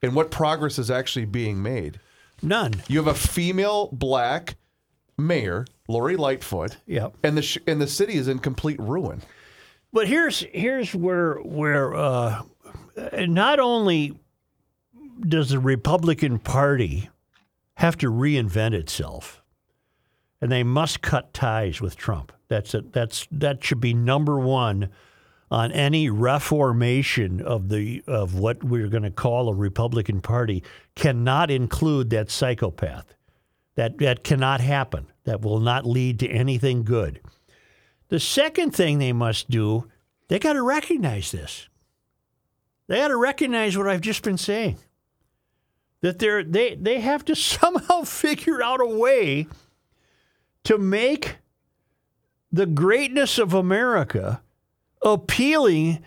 [0.02, 1.98] And what progress is actually being made?
[2.42, 2.74] None.
[2.88, 4.56] You have a female black
[5.18, 6.76] mayor, Lori Lightfoot.
[6.86, 7.14] Yep.
[7.22, 9.22] And the sh- and the city is in complete ruin.
[9.92, 12.42] But here's here's where where uh,
[13.26, 14.18] not only
[15.20, 17.10] does the Republican Party
[17.74, 19.42] have to reinvent itself,
[20.40, 22.32] and they must cut ties with Trump.
[22.48, 24.90] That's a, that's that should be number one
[25.50, 30.62] on any reformation of the of what we're going to call a Republican Party
[30.94, 33.14] cannot include that psychopath.
[33.74, 35.06] That that cannot happen.
[35.24, 37.20] That will not lead to anything good.
[38.08, 39.88] The second thing they must do,
[40.28, 41.68] they got to recognize this.
[42.86, 44.78] They got to recognize what I've just been saying.
[46.02, 49.46] That they're they they have to somehow figure out a way
[50.64, 51.36] to make
[52.52, 54.40] the greatness of America
[55.02, 56.04] appealing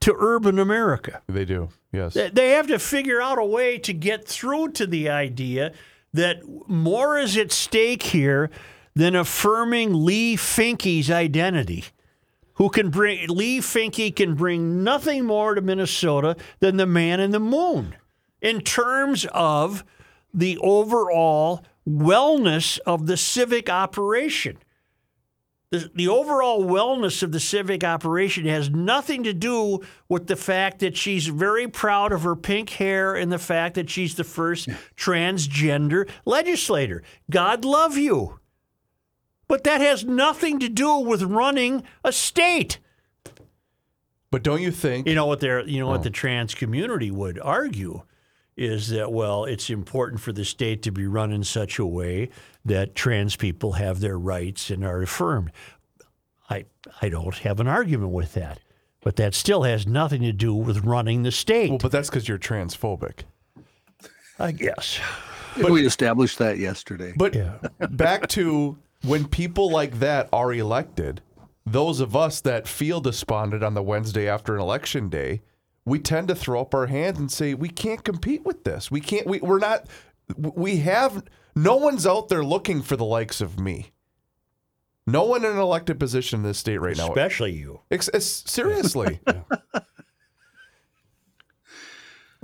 [0.00, 1.22] to urban America.
[1.28, 1.68] They do.
[1.92, 2.14] Yes.
[2.14, 5.72] They- They have to figure out a way to get through to the idea
[6.12, 8.50] that more is at stake here
[8.94, 11.84] than affirming Leigh Finke's identity.
[12.54, 17.32] Who can bring Leigh Finke can bring nothing more to Minnesota than the man in
[17.32, 17.96] the moon
[18.44, 19.84] in terms of
[20.32, 24.58] the overall wellness of the civic operation.
[25.70, 30.80] The, the overall wellness of the civic operation has nothing to do with the fact
[30.80, 34.68] that she's very proud of her pink hair and the fact that she's the first
[34.94, 37.02] transgender legislator.
[37.30, 38.38] God love you.
[39.48, 42.78] But that has nothing to do with running a state.
[44.30, 45.08] But don't you think?
[45.08, 46.04] You know what they're you know what oh.
[46.04, 48.02] the trans community would argue
[48.56, 52.30] is that well, it's important for the state to be run in such a way
[52.64, 55.50] that trans people have their rights and are affirmed.
[56.48, 56.66] I
[57.02, 58.60] I don't have an argument with that.
[59.02, 61.68] But that still has nothing to do with running the state.
[61.68, 63.24] well, but that's because you're transphobic.
[64.38, 64.98] I guess.
[65.62, 67.12] we established that yesterday.
[67.14, 67.58] But Yeah.
[67.90, 71.20] back to when people like that are elected,
[71.66, 75.42] those of us that feel despondent on the Wednesday after an election day,
[75.84, 78.90] we tend to throw up our hands and say, we can't compete with this.
[78.90, 79.86] We can't, we, we're not,
[80.36, 83.92] we have, no one's out there looking for the likes of me.
[85.06, 87.08] No one in an elected position in this state right now.
[87.08, 87.80] Especially you.
[88.46, 89.20] Seriously.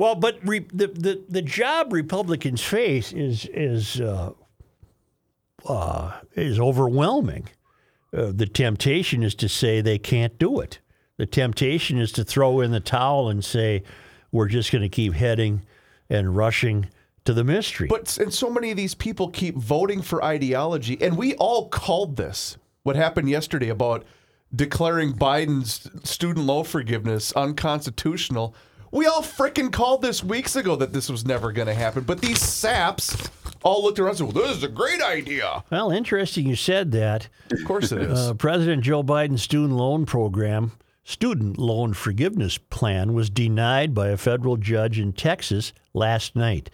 [0.00, 4.30] Well, but re, the, the the job Republicans face is is uh,
[5.68, 7.50] uh, is overwhelming.
[8.10, 10.78] Uh, the temptation is to say they can't do it.
[11.20, 13.82] The temptation is to throw in the towel and say
[14.32, 15.60] we're just going to keep heading
[16.08, 16.88] and rushing
[17.26, 17.88] to the mystery.
[17.88, 22.16] But and so many of these people keep voting for ideology, and we all called
[22.16, 22.56] this.
[22.84, 24.06] What happened yesterday about
[24.56, 28.54] declaring Biden's student loan forgiveness unconstitutional?
[28.90, 32.04] We all frickin' called this weeks ago that this was never going to happen.
[32.04, 33.28] But these saps
[33.62, 36.92] all looked around and said, "Well, this is a great idea." well, interesting you said
[36.92, 37.28] that.
[37.52, 38.18] Of course it is.
[38.18, 44.16] Uh, President Joe Biden's student loan program, student loan forgiveness plan, was denied by a
[44.16, 46.70] federal judge in Texas last night.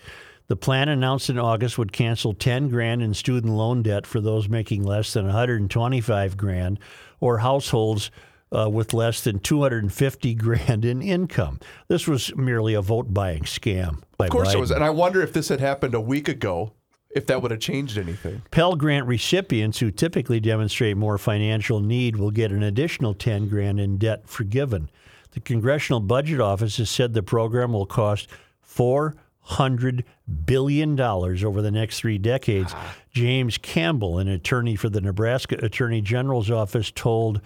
[0.49, 4.49] The plan announced in August would cancel 10 grand in student loan debt for those
[4.49, 6.79] making less than 125 grand
[7.21, 8.11] or households
[8.57, 11.59] uh, with less than 250 grand in income.
[11.89, 14.03] This was merely a vote buying scam.
[14.17, 14.71] By of course it was.
[14.71, 16.73] And I wonder if this had happened a week ago,
[17.17, 18.43] if that would have changed anything.
[18.51, 23.81] Pell Grant recipients who typically demonstrate more financial need will get an additional 10 grand
[23.81, 24.91] in debt forgiven.
[25.31, 28.29] The Congressional Budget Office has said the program will cost
[28.61, 30.05] 400
[30.45, 32.75] billion dollars over the next 3 decades.
[33.13, 37.41] James Campbell, an attorney for the Nebraska Attorney General's office told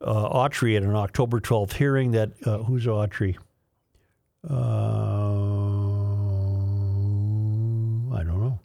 [0.00, 3.36] uh, Autrey at an October 12th hearing that uh, who's Autrey?
[4.48, 4.54] Uh,
[8.14, 8.58] I don't know.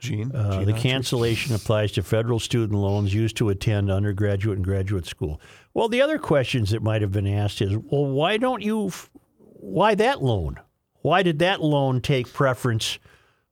[0.00, 4.64] Gene, Uh, Gene the cancellation applies to federal student loans used to attend undergraduate and
[4.64, 5.40] graduate school.
[5.74, 8.92] Well, the other questions that might have been asked is, well, why don't you,
[9.38, 10.60] why that loan?
[11.02, 12.98] Why did that loan take preference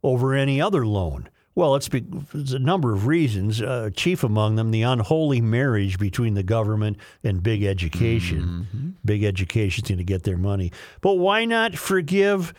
[0.03, 1.29] over any other loan?
[1.55, 2.05] Well, it's, be,
[2.35, 3.63] it's a number of reasons.
[3.63, 8.95] Uh, chief among them, the unholy marriage between the government and big education.
[9.05, 10.71] Big education's going to get their money.
[11.01, 12.53] But why not forgive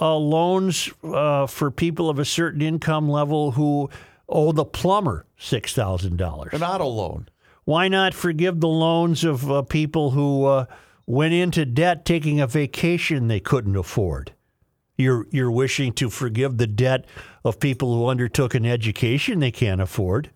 [0.00, 3.90] uh, loans uh, for people of a certain income level who
[4.28, 6.52] owe the plumber six thousand dollars?
[6.52, 7.28] an auto loan.
[7.64, 10.66] Why not forgive the loans of uh, people who uh,
[11.06, 14.32] went into debt taking a vacation they couldn't afford?
[14.96, 17.06] You're you're wishing to forgive the debt
[17.44, 20.30] of people who undertook an education they can't afford.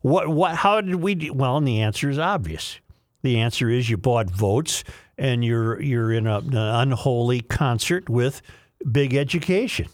[0.00, 1.32] What what how did we do?
[1.32, 2.78] well, and the answer is obvious.
[3.22, 4.82] The answer is you bought votes
[5.16, 8.42] and you're you're in a, an unholy concert with
[8.90, 9.88] big education.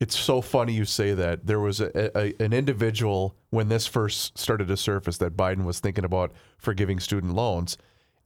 [0.00, 1.46] It's so funny you say that.
[1.46, 5.78] There was a, a, an individual when this first started to surface that Biden was
[5.78, 7.78] thinking about forgiving student loans,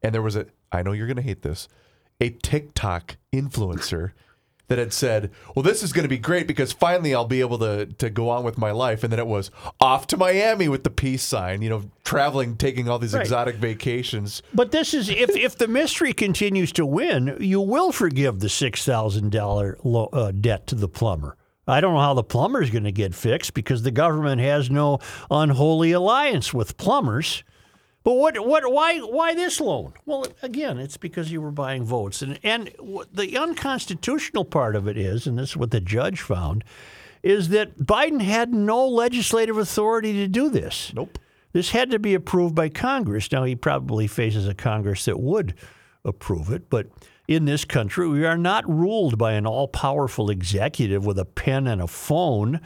[0.03, 0.47] and there was a.
[0.73, 1.69] I know you're going to hate this.
[2.21, 4.12] A TikTok influencer
[4.69, 7.59] that had said, "Well, this is going to be great because finally I'll be able
[7.59, 9.51] to to go on with my life." And then it was
[9.81, 13.23] off to Miami with the peace sign, you know, traveling, taking all these Right.
[13.23, 14.43] exotic vacations.
[14.55, 18.85] But this is if if the mystery continues to win, you will forgive the six
[18.85, 21.37] thousand dollar uh, debt to the plumber.
[21.69, 24.71] I don't know how the plumber is going to get fixed because the government has
[24.71, 25.01] no
[25.31, 27.43] unholy alliance with plumbers.
[28.07, 29.95] But what what why why this loan?
[30.05, 32.71] Well, again, it's because you were buying votes, and and
[33.13, 36.63] the unconstitutional part of it is, and this is what the judge found,
[37.25, 40.93] is that Biden had no legislative authority to do this.
[40.95, 41.19] Nope.
[41.53, 43.33] This had to be approved by Congress.
[43.33, 45.55] Now, he probably faces a Congress that would
[46.05, 46.87] approve it, but
[47.27, 51.67] in this country, we are not ruled by an all powerful executive with a pen
[51.67, 52.61] and a phone.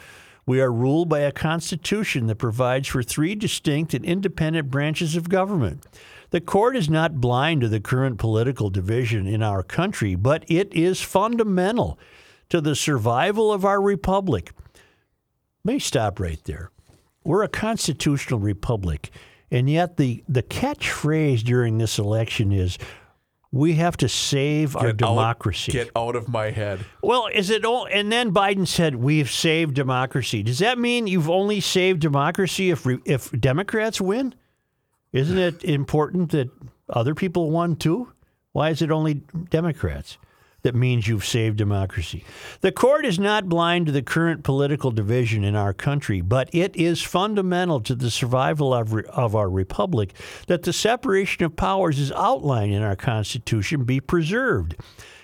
[0.51, 5.29] We are ruled by a constitution that provides for three distinct and independent branches of
[5.29, 5.87] government.
[6.31, 10.75] The court is not blind to the current political division in our country, but it
[10.75, 12.01] is fundamental
[12.49, 14.51] to the survival of our republic.
[15.63, 16.73] Let me stop right there.
[17.23, 19.13] We're a constitutional republic,
[19.53, 22.77] and yet the, the catchphrase during this election is
[23.53, 25.73] we have to save our Get out- democracy.
[25.73, 26.81] get out of my head.
[27.03, 27.87] Well, is it all?
[27.91, 32.87] And then Biden said, "We've saved democracy." Does that mean you've only saved democracy if
[32.87, 34.35] re- if Democrats win?
[35.13, 36.49] Isn't it important that
[36.89, 38.13] other people won too?
[38.53, 40.17] Why is it only Democrats?
[40.63, 42.25] That means you've saved democracy.
[42.61, 46.77] The court is not blind to the current political division in our country, but it
[46.77, 50.13] is fundamental to the survival of, re- of our republic
[50.47, 54.77] that the separation of powers is outlined in our Constitution be preserved.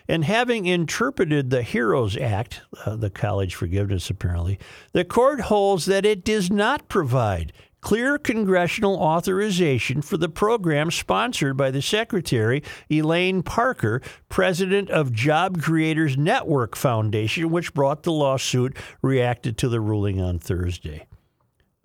[0.09, 4.59] And having interpreted the HEROES Act, uh, the college forgiveness apparently,
[4.93, 11.57] the court holds that it does not provide clear congressional authorization for the program sponsored
[11.57, 18.77] by the Secretary, Elaine Parker, president of Job Creators Network Foundation, which brought the lawsuit,
[19.03, 21.07] reacted to the ruling on Thursday.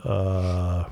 [0.04, 0.86] Uh,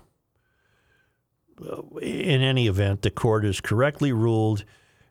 [2.02, 4.64] in any event, the court has correctly ruled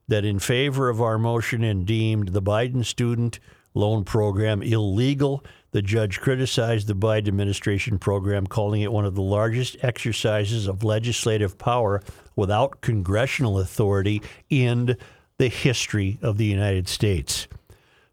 [0.07, 3.39] that in favor of our motion and deemed the Biden student
[3.75, 5.45] loan program illegal.
[5.71, 10.83] The judge criticized the Biden administration program, calling it one of the largest exercises of
[10.83, 12.03] legislative power
[12.35, 14.97] without congressional authority in
[15.37, 17.49] the history of the United States.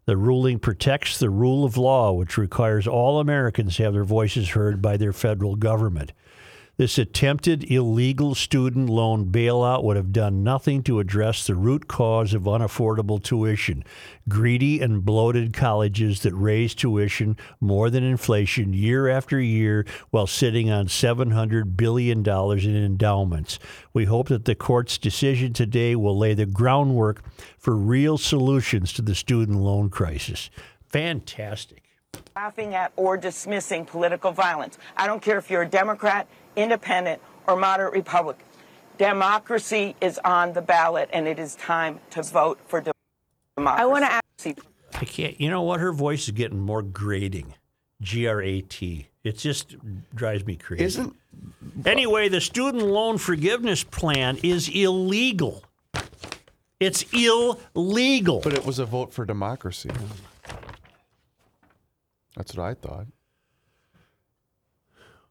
[0.04, 4.50] The ruling protects the rule of law, which requires all Americans to have their voices
[4.50, 6.12] heard by their federal government.
[6.78, 12.34] This attempted illegal student loan bailout would have done nothing to address the root cause
[12.34, 13.82] of unaffordable tuition
[14.28, 20.70] greedy and bloated colleges that raise tuition more than inflation year after year while sitting
[20.70, 23.58] on $700 billion in endowments.
[23.94, 27.22] We hope that the court's decision today will lay the groundwork
[27.58, 30.50] for real solutions to the student loan crisis.
[30.88, 31.85] Fantastic.
[32.36, 34.78] Laughing at or dismissing political violence.
[34.96, 38.44] I don't care if you're a Democrat, independent, or moderate Republican.
[38.98, 42.92] Democracy is on the ballot, and it is time to vote for de-
[43.56, 43.82] democracy.
[43.82, 44.58] I want to ask.
[44.94, 45.40] I can't.
[45.40, 45.80] You know what?
[45.80, 47.54] Her voice is getting more grating.
[48.02, 49.08] G R A T.
[49.24, 49.74] It just
[50.14, 50.84] drives me crazy.
[50.84, 51.16] Isn't
[51.84, 55.64] Anyway, the student loan forgiveness plan is illegal.
[56.80, 58.40] It's illegal.
[58.40, 59.90] but it was a vote for democracy.
[62.36, 63.06] That's what I thought.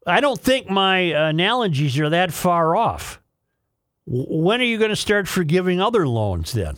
[0.08, 3.22] I don't think my analogies are that far off.
[4.06, 6.78] When are you going to start forgiving other loans then?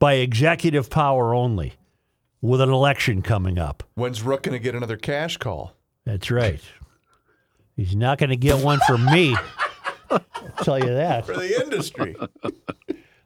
[0.00, 1.74] By executive power only,
[2.40, 3.84] with an election coming up.
[3.94, 5.76] When's Rook going to get another cash call?
[6.04, 6.60] That's right.
[7.76, 9.36] He's not going to get one from me.
[10.10, 10.20] I'll
[10.64, 11.24] tell you that.
[11.24, 12.16] For the industry.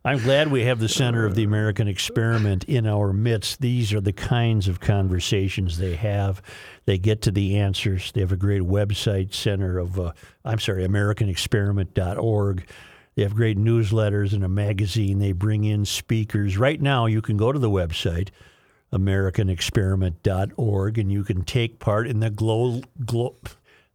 [0.06, 3.60] I'm glad we have the Center of the American Experiment in our midst.
[3.60, 6.40] These are the kinds of conversations they have.
[6.84, 8.12] They get to the answers.
[8.12, 10.12] They have a great website, Center of, uh,
[10.44, 12.68] I'm sorry, AmericanExperiment.org.
[13.16, 15.18] They have great newsletters and a magazine.
[15.18, 16.56] They bring in speakers.
[16.56, 18.28] Right now, you can go to the website,
[18.92, 23.34] AmericanExperiment.org, and you can take part in the glow, glow,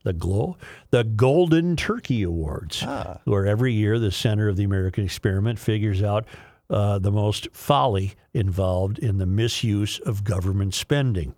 [0.03, 0.57] the glow,
[0.89, 2.81] the Golden Turkey Awards,
[3.25, 6.25] where every year the Center of the American Experiment figures out
[6.69, 11.35] uh, the most folly involved in the misuse of government spending.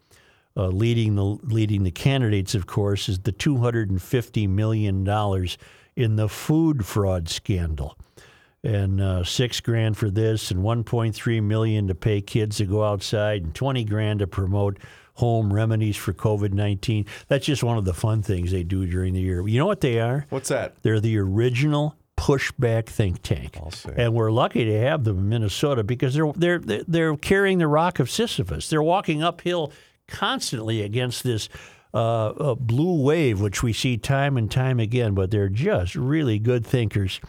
[0.56, 5.04] Uh, leading the leading the candidates, of course, is the two hundred and fifty million
[5.04, 5.58] dollars
[5.96, 7.98] in the food fraud scandal,
[8.64, 12.66] and uh, six grand for this, and one point three million to pay kids to
[12.66, 14.78] go outside, and twenty grand to promote
[15.16, 17.06] home remedies for COVID nineteen.
[17.28, 19.48] That's just one of the fun things they do during the year.
[19.48, 20.26] You know what they are?
[20.30, 20.76] What's that?
[20.82, 23.58] They're the original pushback think tank.
[23.98, 27.68] And we're lucky to have them in Minnesota because they're they're they're- they're carrying the
[27.68, 28.70] rock of Sisyphus.
[28.70, 29.72] They're walking uphill
[30.08, 31.50] constantly against this
[31.94, 35.14] uh, uh, blue wave, which we see time and time again.
[35.14, 37.20] But they're just really good thinkers.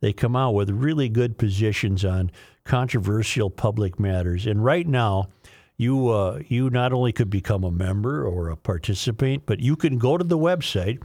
[0.00, 2.30] They come out with really good positions on
[2.64, 4.46] controversial public matters.
[4.46, 5.28] And right now,
[5.76, 9.98] you uh, you not only could become a member or a participant, but you can
[9.98, 11.00] go to the website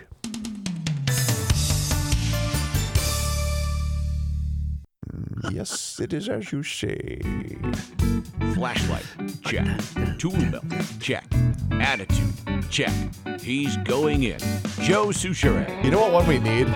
[5.50, 7.20] yes, it is as you say.
[8.54, 9.06] Flashlight,
[9.44, 9.66] check.
[10.18, 10.64] Tool belt,
[11.00, 11.24] check.
[11.72, 12.32] Attitude,
[12.70, 12.92] check.
[13.40, 14.38] He's going in.
[14.80, 15.84] Joe Soucheray.
[15.84, 16.66] You know what one we need?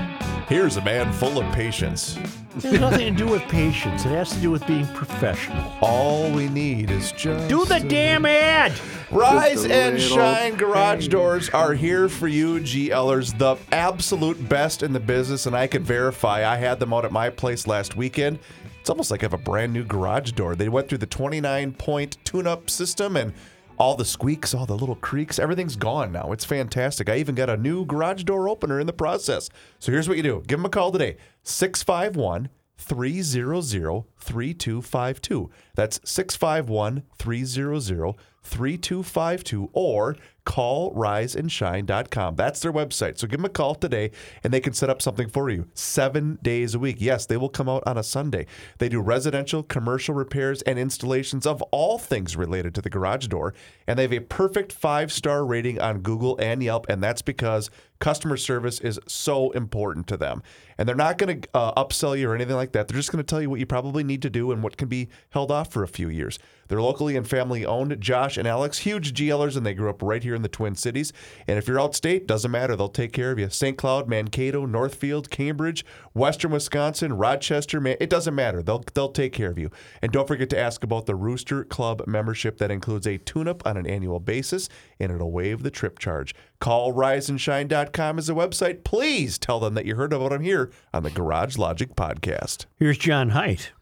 [0.49, 2.19] Here's a man full of patience.
[2.57, 4.05] It has nothing to do with patience.
[4.05, 5.73] It has to do with being professional.
[5.81, 8.73] All we need is just Do the damn ad.
[9.11, 13.37] Rise and Shine garage doors are here for you, GLers.
[13.39, 16.47] The absolute best in the business, and I can verify.
[16.47, 18.39] I had them out at my place last weekend.
[18.81, 20.55] It's almost like I have a brand new garage door.
[20.55, 23.33] They went through the 29 point tune up system and
[23.79, 26.33] all the squeaks, all the little creaks, everything's gone now.
[26.33, 27.09] It's fantastic.
[27.09, 29.51] I even got a new garage door opener in the process.
[29.79, 32.49] So here's what you do give them a call today 651
[32.79, 35.51] 300 3252.
[35.75, 42.37] That's 651 300 3252 or call riseandshine.com.
[42.37, 43.19] That's their website.
[43.19, 44.11] So give them a call today
[44.43, 46.97] and they can set up something for you seven days a week.
[46.99, 48.47] Yes, they will come out on a Sunday.
[48.79, 53.55] They do residential, commercial repairs, and installations of all things related to the garage door.
[53.87, 56.87] And they have a perfect five star rating on Google and Yelp.
[56.89, 60.43] And that's because customer service is so important to them.
[60.77, 62.89] And they're not going to uh, upsell you or anything like that.
[62.89, 64.89] They're just going to tell you what you probably need to do and what can
[64.89, 66.39] be held off for a few years.
[66.69, 68.01] They're locally and family owned.
[68.01, 71.13] Josh and Alex, huge GLers, and they grew up right here in the Twin Cities.
[71.47, 72.75] And if you're outstate, doesn't matter.
[72.75, 73.51] They'll take care of you.
[73.51, 73.77] St.
[73.77, 75.85] Cloud, Mankato, Northfield, Cambridge,
[76.15, 78.63] Western Wisconsin, Rochester, man, it doesn't matter.
[78.63, 79.71] They'll they'll take care of you.
[80.03, 83.77] And don't forget to ask about the Rooster Club membership that includes a tune-up on
[83.77, 84.69] an annual basis,
[84.99, 86.35] and it'll waive the trip charge.
[86.65, 88.85] Call riseandshine.com as a website.
[88.85, 92.65] Please tell them that you heard about them here on the Garage Logic podcast.
[92.79, 93.73] Here's John Height.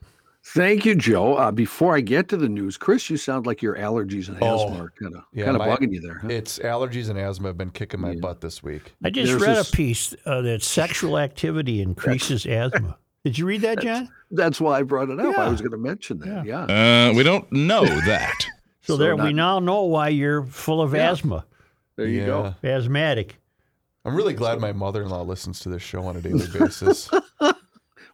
[0.44, 1.34] Thank you, Joe.
[1.36, 4.64] Uh, before I get to the news, Chris, you sound like your allergies and Oh,
[4.64, 6.18] asthma are kind of yeah, kind of bugging you there.
[6.22, 6.26] Huh?
[6.28, 8.92] It's allergies and asthma have been kicking my butt this week.
[9.04, 12.98] I just There's read this- a piece uh, that sexual activity increases asthma.
[13.24, 14.08] Did you read that, John?
[14.32, 15.38] That's why I brought it up.
[15.38, 16.44] I was going to mention that.
[16.44, 16.64] Yeah.
[16.64, 18.42] Uh, we don't know that.
[18.80, 21.12] So, So there, we now know why you're full of Yeah.
[21.12, 21.44] asthma,
[21.96, 22.54] there you go.
[22.64, 23.38] asthmatic.
[24.04, 27.08] I'm really glad my mother-in-law listens to this show on a daily basis.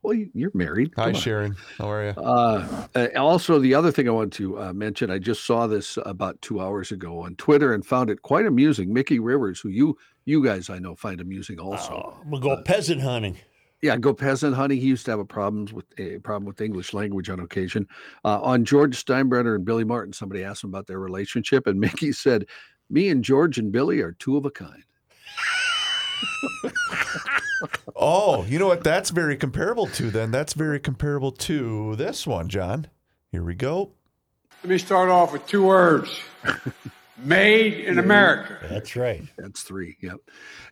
[0.00, 0.92] Well, you- you're married.
[0.96, 1.20] Hi, Come on.
[1.20, 1.56] Sharon.
[1.76, 2.10] How are you?
[2.10, 5.98] Uh, uh, also, the other thing I want to uh, mention, I just saw this
[6.06, 8.92] about two hours ago on Twitter and found it quite amusing.
[8.92, 12.16] Mickey Rivers, who you you guys I know find amusing also.
[12.26, 13.38] We'll go peasant hunting.
[13.82, 14.78] Yeah, go peasant hunting.
[14.80, 17.88] He used to have a problems with a problem with English language on occasion.
[18.24, 22.12] Uh, on George Steinbrenner and Billy Martin, somebody asked him about their relationship, and Mickey
[22.12, 22.46] said,
[22.90, 24.84] "Me and George and Billy are two of a kind."
[27.96, 28.84] Oh, you know what?
[28.84, 30.30] That's very comparable to then.
[30.30, 32.86] That's very comparable to this one, John.
[33.32, 33.90] Here we go.
[34.62, 36.20] Let me start off with two words
[37.20, 38.58] made in America.
[38.68, 39.22] That's right.
[39.36, 39.96] That's three.
[40.00, 40.18] Yep.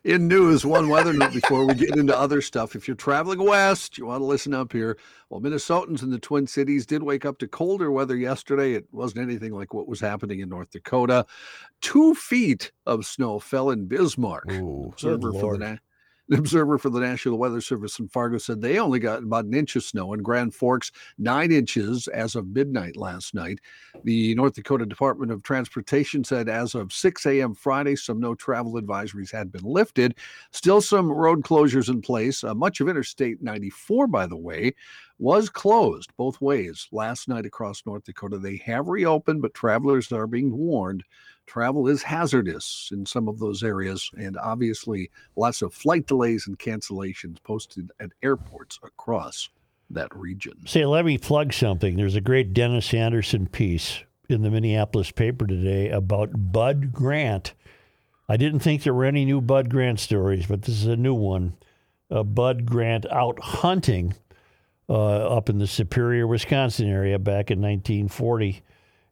[0.03, 2.75] In news, one weather note before we get into other stuff.
[2.75, 4.97] If you're traveling west, you want to listen up here.
[5.29, 8.73] Well, Minnesotans in the Twin Cities did wake up to colder weather yesterday.
[8.73, 11.25] It wasn't anything like what was happening in North Dakota.
[11.81, 14.49] Two feet of snow fell in Bismarck.
[14.51, 14.89] Ooh.
[14.93, 15.59] Observer for the Lord.
[15.59, 15.75] na-
[16.29, 19.53] an observer for the National Weather Service in Fargo said they only got about an
[19.53, 23.59] inch of snow in Grand Forks, nine inches as of midnight last night.
[24.03, 27.53] The North Dakota Department of Transportation said as of 6 a.m.
[27.53, 30.15] Friday, some no travel advisories had been lifted.
[30.51, 32.43] Still some road closures in place.
[32.43, 34.73] Uh, much of Interstate 94, by the way,
[35.19, 38.37] was closed both ways last night across North Dakota.
[38.37, 41.03] They have reopened, but travelers are being warned.
[41.47, 46.59] Travel is hazardous in some of those areas, and obviously, lots of flight delays and
[46.59, 49.49] cancellations posted at airports across
[49.89, 50.53] that region.
[50.65, 51.95] Say, let me plug something.
[51.95, 57.53] There's a great Dennis Anderson piece in the Minneapolis paper today about Bud Grant.
[58.27, 61.13] I didn't think there were any new Bud Grant stories, but this is a new
[61.13, 61.55] one.
[62.11, 64.13] Uh, Bud Grant out hunting
[64.89, 64.93] uh,
[65.37, 68.61] up in the Superior, Wisconsin area back in 1940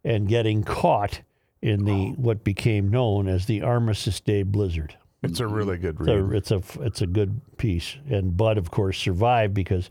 [0.04, 1.22] and getting caught
[1.66, 4.96] in the what became known as the Armistice Day blizzard.
[5.24, 6.34] It's a really good read.
[6.34, 9.90] it's a it's a good piece, and Bud, of course, survived because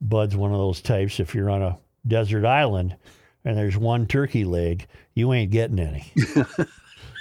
[0.00, 1.20] Bud's one of those types.
[1.20, 2.96] If you're on a desert island
[3.44, 6.12] and there's one turkey leg, you ain't getting any.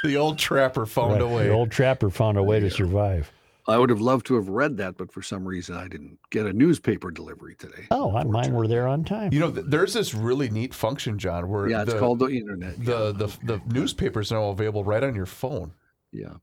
[0.03, 1.21] The old trapper found Right.
[1.21, 1.43] a way.
[1.47, 3.31] The old trapper found a way to survive.
[3.67, 6.45] I would have loved to have read that, but for some reason I didn't get
[6.45, 7.85] a newspaper delivery today.
[7.91, 9.31] Oh, mine were there on time.
[9.33, 12.27] you know, th- there's this really neat function, John, where Yeah, it's the, called the
[12.27, 12.83] internet.
[12.83, 15.73] the, the the newspapers are now available right on your phone.
[16.11, 16.33] yeah.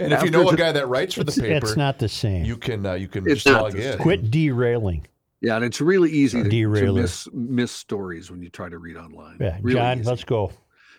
[0.00, 2.08] And if you After know a guy that writes for the paper, it's not the
[2.08, 2.44] same.
[2.44, 3.98] you can uh, you can It's just log in.
[3.98, 5.06] Quit derailing.
[5.40, 8.96] Yeah, and it's really easy to, to miss miss stories when you try to read
[8.96, 9.38] online.
[9.40, 10.08] Yeah, Really John, easy.
[10.08, 10.52] let's go.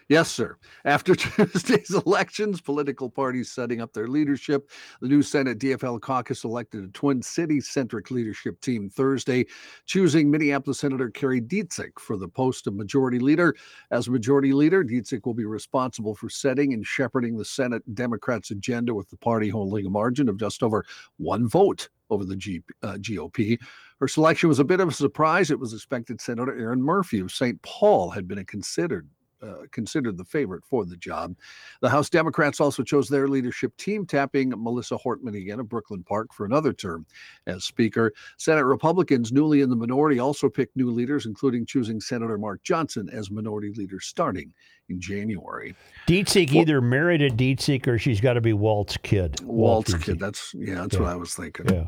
[0.10, 0.58] Yes, sir.
[0.86, 4.72] After Tuesday's elections, political parties setting up their leadership.
[5.02, 9.46] The new Senate DFL caucus elected a Twin Cities centric leadership team Thursday,
[9.86, 13.56] choosing Minneapolis Senator Kari Dziedzic for the post of majority leader.
[13.92, 18.96] As majority leader, Dietzick will be responsible for setting and shepherding the Senate Democrats' agenda,
[18.96, 20.84] with the party holding a margin of just over
[21.18, 23.60] one vote over the G, uh, GOP.
[24.00, 25.52] Her selection was a bit of a surprise.
[25.52, 27.62] It was expected Senator Erin Murphy of St.
[27.62, 29.08] Paul had been considered
[29.42, 31.36] uh, considered the favorite for the job.
[31.82, 36.34] The House Democrats also chose their leadership team, tapping Melissa Hortman again of Brooklyn Park
[36.34, 37.06] for another term
[37.48, 38.14] as Speaker.
[38.38, 43.10] Senate Republicans, newly in the minority, also picked new leaders, including choosing Senator Mark Johnson
[43.12, 44.54] as minority leader starting
[44.90, 45.76] in January.
[46.08, 49.40] Dziedzic either married a Dziedzic or she's got to be Walt's kid.
[49.42, 50.20] Walt's kid.
[50.20, 51.70] That's yeah, that's what I was thinking.
[51.70, 51.86] Yeah.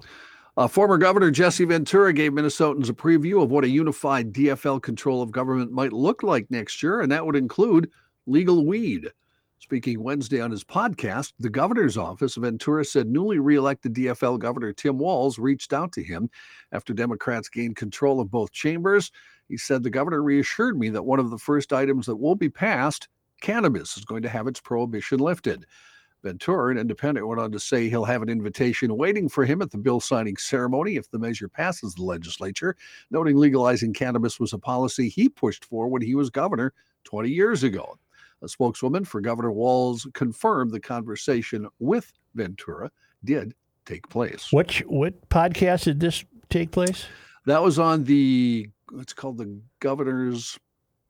[0.57, 5.21] Uh, former Governor Jesse Ventura gave Minnesotans a preview of what a unified DFL control
[5.21, 7.89] of government might look like next year, and that would include
[8.25, 9.07] legal weed.
[9.59, 14.97] Speaking Wednesday on his podcast, the governor's office, Ventura said newly reelected DFL Governor Tim
[14.97, 16.29] Walz reached out to him
[16.73, 19.11] after Democrats gained control of both chambers.
[19.47, 22.49] He said the governor reassured me that one of the first items that will be
[22.49, 23.07] passed,
[23.39, 25.65] cannabis, is going to have its prohibition lifted.
[26.23, 29.71] Ventura, an independent, went on to say he'll have an invitation waiting for him at
[29.71, 32.75] the bill signing ceremony if the measure passes the legislature,
[33.09, 36.73] noting legalizing cannabis was a policy he pushed for when he was governor
[37.05, 37.97] 20 years ago.
[38.43, 42.89] A spokeswoman for Governor Walz confirmed the conversation with Ventura
[43.23, 43.53] did
[43.85, 44.51] take place.
[44.51, 47.05] Which what podcast did this take place?
[47.45, 48.69] That was on the
[48.99, 50.57] it's called the governor's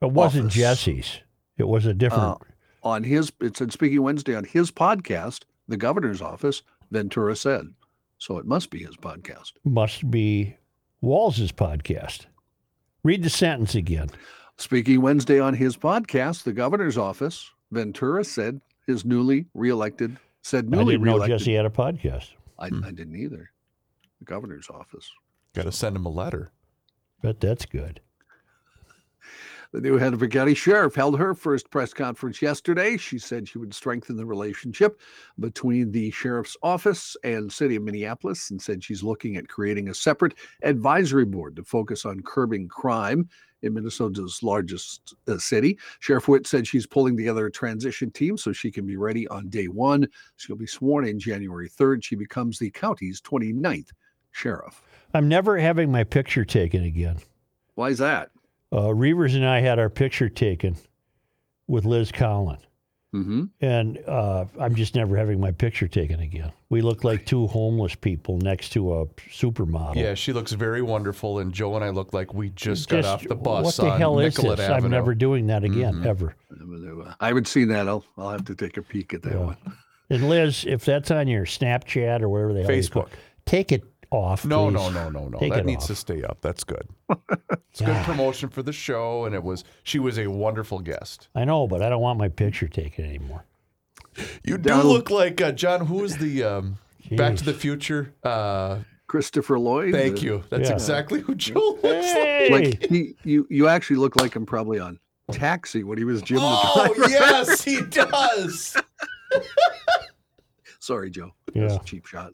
[0.02, 0.56] It wasn't Office.
[0.56, 1.22] Jesse's.
[1.58, 2.24] It was a different.
[2.24, 2.51] uh,
[2.84, 6.62] on his it said speaking Wednesday on his podcast, the governor's office,
[6.92, 7.74] Ventura said.
[8.18, 9.54] So it must be his podcast.
[9.64, 10.56] must be
[11.02, 12.28] Walz's podcast.
[13.04, 14.10] Read the sentence again.
[14.58, 20.96] Speaking Wednesday on his podcast, the governor's office, Ventura said his newly reelected said newly
[20.96, 21.28] I didn't know.
[21.28, 22.30] Jesse had a podcast.
[22.60, 22.84] I, hmm.
[22.84, 23.52] I didn't either.
[24.20, 25.10] The governor's office.
[25.56, 26.52] Got to send him a letter.
[27.22, 28.02] Bet that's good.
[29.74, 32.98] The new head Hennepin County Sheriff held her first press conference yesterday.
[32.98, 35.00] She said she would strengthen the relationship
[35.40, 39.94] between the sheriff's office and city of Minneapolis and said she's looking at creating a
[39.94, 43.30] separate advisory board to focus on curbing crime
[43.62, 45.80] in Minnesota's largest uh, city.
[46.02, 49.48] Sheriff Witt said she's pulling together a transition team so she can be ready on
[49.48, 50.06] day one.
[50.36, 52.04] She'll be sworn in January 3rd.
[52.04, 53.92] She becomes the county's 29th
[54.32, 54.82] sheriff.
[55.14, 57.20] I'm never having my picture taken again.
[57.76, 58.32] Why is that?
[58.72, 60.76] Uh, Reavers and I had our picture taken
[61.68, 62.58] with Liz Collin,
[63.14, 63.44] Mm-hmm.
[63.60, 66.54] and uh, I'm just never having my picture taken again.
[66.70, 69.96] We look like two homeless people next to a supermodel.
[69.98, 73.28] Yeah, she looks very wonderful, and Joe and I look like we just, got off
[73.28, 74.70] the bus What the on hell is Nicollet this?
[74.70, 74.86] Avenue.
[74.86, 76.06] I'm never doing that again, Mhm.
[76.06, 76.36] ever.
[77.20, 77.90] I would see that.
[77.90, 79.40] I'll, I'll have to take a peek at that Yeah.
[79.40, 79.58] one.
[80.10, 83.10] And Liz, if that's on your Snapchat or wherever the hell you call Facebook.
[83.46, 84.46] take it off.
[84.46, 84.74] No, please.
[84.74, 85.40] no, no, no, no.
[85.40, 85.88] Take that needs off.
[85.88, 86.38] to stay up.
[86.42, 86.88] That's good.
[87.72, 89.64] It's good promotion for the show, and it was.
[89.84, 91.30] She was a wonderful guest.
[91.34, 93.46] I know, but I don't want my picture taken anymore.
[94.44, 95.86] You do Donald- look like uh, John.
[95.86, 96.78] Who is the um,
[97.12, 98.14] Back to the Future?
[98.24, 99.94] Uh, Christopher Lloyd.
[99.94, 100.44] thank the- you.
[100.50, 100.76] That's Yeah.
[100.76, 102.04] exactly who Joe looks like.
[102.14, 102.50] Hey!
[102.52, 105.00] Like he, you, you actually look like him probably on
[105.32, 107.10] Taxi when he was Jim the Oh driver.
[107.10, 108.76] yes, he does.
[110.80, 111.32] Sorry, Joe.
[111.54, 111.80] That's Yeah.
[111.80, 112.34] a cheap shot.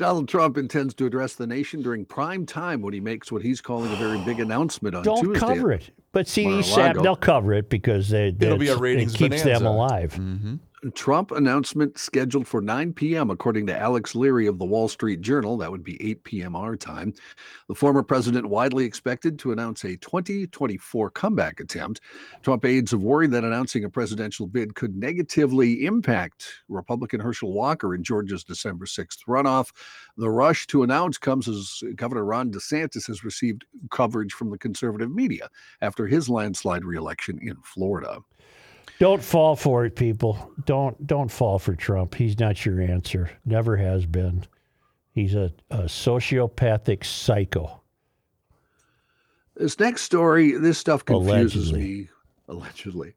[0.00, 3.60] Donald Trump intends to address the nation during prime time when he makes what he's
[3.60, 5.38] calling a very big announcement on don't Tuesday.
[5.38, 5.90] cover it.
[6.12, 7.02] But see, Mar-a-Lago.
[7.02, 9.68] they'll cover it because they, It'll be a that's- ratings it keeps them bonanza.
[9.68, 10.14] alive.
[10.14, 10.54] hmm
[10.94, 15.58] Trump announcement scheduled for 9 p.m., according to Alex Leary of the Wall Street Journal.
[15.58, 16.56] That would be 8 p.m.
[16.56, 17.12] our time.
[17.68, 22.00] The former president widely expected to announce a 2024 comeback attempt.
[22.42, 27.94] Trump aides have worried that announcing a presidential bid could negatively impact Republican Herschel Walker
[27.94, 29.72] in Georgia's December 6th runoff.
[30.16, 35.10] The rush to announce comes as Governor Ron DeSantis has received coverage from the conservative
[35.10, 35.50] media
[35.82, 38.20] after his landslide reelection in Florida.
[39.00, 40.52] Don't fall for it, people.
[40.66, 42.14] Don't don't fall for Trump.
[42.14, 43.30] He's not your answer.
[43.46, 44.44] Never has been.
[45.12, 47.80] He's a, a sociopathic psycho.
[49.56, 51.80] This next story, this stuff confuses Allegedly.
[51.80, 52.08] me.
[52.48, 53.14] Allegedly.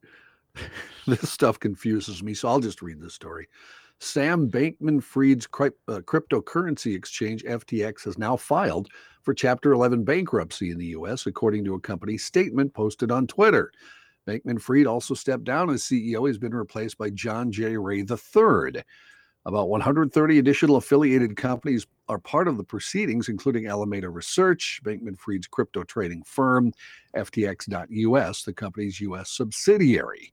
[1.05, 3.49] this stuff confuses me, so I'll just read this story.
[3.99, 8.87] Sam Bankman Fried's uh, cryptocurrency exchange, FTX, has now filed
[9.21, 13.71] for Chapter 11 bankruptcy in the U.S., according to a company statement posted on Twitter.
[14.27, 16.27] Bankman Fried also stepped down as CEO.
[16.27, 17.77] He's been replaced by John J.
[17.77, 18.83] Ray III.
[19.45, 25.47] About 130 additional affiliated companies are part of the proceedings, including Alameda Research, Bankman Fried's
[25.47, 26.71] crypto trading firm,
[27.15, 29.31] FTX.us, the company's U.S.
[29.31, 30.31] subsidiary.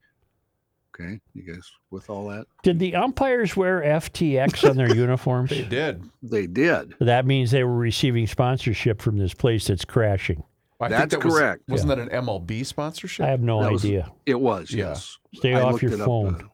[0.95, 2.47] Okay, you guys with all that?
[2.63, 5.51] Did the umpires wear FTX on their uniforms?
[5.51, 6.09] They did.
[6.23, 6.95] They did.
[7.01, 10.43] That means they were receiving sponsorship from this place that's crashing.
[10.81, 11.63] I That's that was- correct.
[11.69, 13.27] Wasn't that an MLB sponsorship?
[13.27, 14.11] I have no That was- idea.
[14.27, 14.89] It was, Yeah.
[14.89, 15.19] yes.
[15.35, 16.35] Stay I off looked your it up, phone.
[16.37, 16.45] uh,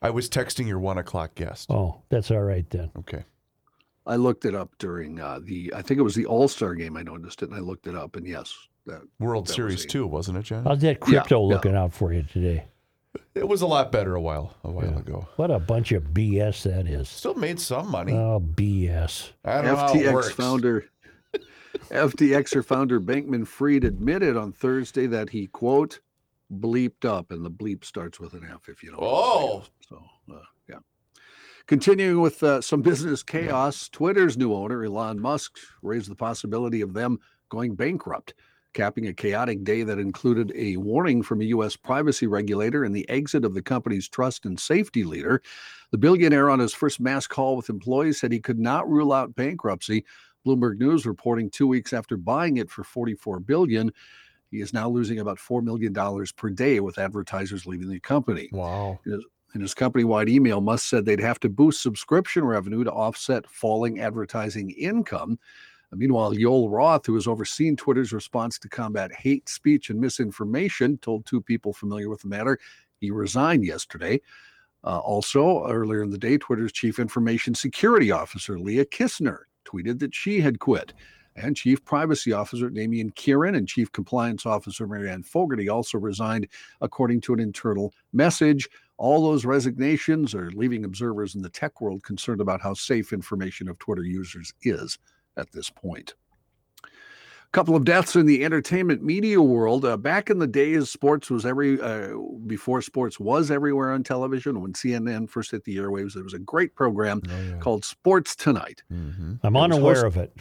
[0.00, 1.70] I was texting your one o'clock guest.
[1.70, 2.90] Oh, that's all right then.
[2.98, 3.24] Okay.
[4.06, 6.96] I looked it up during uh, the, I think it was the All Star game.
[6.96, 8.52] I noticed it, and I looked it up, and yes,
[8.86, 10.64] that World That Series a- two, wasn't it, John?
[10.64, 11.54] How's that crypto yeah.
[11.54, 12.64] looking out for you today?
[13.34, 15.28] It was a lot better a while a while ago.
[15.36, 17.08] What a bunch of BS that is.
[17.08, 18.12] Still made some money.
[18.12, 19.30] Oh, BS.
[19.44, 20.30] I don't know how it FTX works.
[20.32, 20.84] founder
[21.90, 26.00] FTXer founder Bankman Fried admitted on Thursday that he quote
[26.52, 29.00] bleeped up, and the bleep starts with an F if you don't.
[29.00, 29.64] know Oh.
[29.88, 30.02] so
[30.32, 30.78] uh, yeah.
[31.66, 36.92] Continuing with uh, some business chaos, Twitter's new owner Elon Musk raised the possibility of
[36.92, 37.18] them
[37.48, 38.34] going bankrupt,
[38.72, 41.76] capping a chaotic day that included a warning from a U.S.
[41.76, 45.42] privacy regulator and the exit of the company's trust and safety leader.
[45.90, 49.34] The billionaire, on his first mass call with employees, said he could not rule out
[49.34, 50.04] bankruptcy.
[50.46, 53.92] Bloomberg News reporting two weeks after buying it for 44 billion,
[54.50, 58.48] he is now losing about four million dollars per day with advertisers leaving the company.
[58.52, 59.00] Wow.
[59.54, 64.00] In his company-wide email, Musk said they'd have to boost subscription revenue to offset falling
[64.00, 65.38] advertising income.
[65.94, 71.26] Meanwhile, Yoel Roth, who has overseen Twitter's response to combat hate speech and misinformation, told
[71.26, 72.58] two people familiar with the matter
[72.98, 74.20] he resigned yesterday.
[74.84, 80.14] Uh, also, earlier in the day, Twitter's chief information security officer, Lea Kissner, tweeted that
[80.14, 80.92] she had quit.
[81.34, 86.46] And Chief Privacy Officer Damian Kieran and Chief Compliance Officer Marianne Fogarty also resigned,
[86.80, 88.68] according to an internal message.
[88.98, 93.68] All those resignations are leaving observers in the tech world concerned about how safe information
[93.68, 94.98] of Twitter users is
[95.36, 96.14] at this point.
[97.52, 99.84] A couple of deaths in the entertainment media world.
[99.84, 104.62] Uh, back in the days, sports was every uh, before sports was everywhere on television.
[104.62, 107.58] When CNN first hit the airwaves, there was a great program Oh, yeah.
[107.58, 108.82] called Sports Tonight.
[108.88, 110.34] hmm I'm unaware host- of it.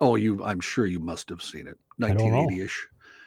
[0.00, 0.42] Oh, you!
[0.42, 1.78] I'm sure you must have seen it.
[2.02, 2.48] I don't know.
[2.48, 2.72] 1980ish.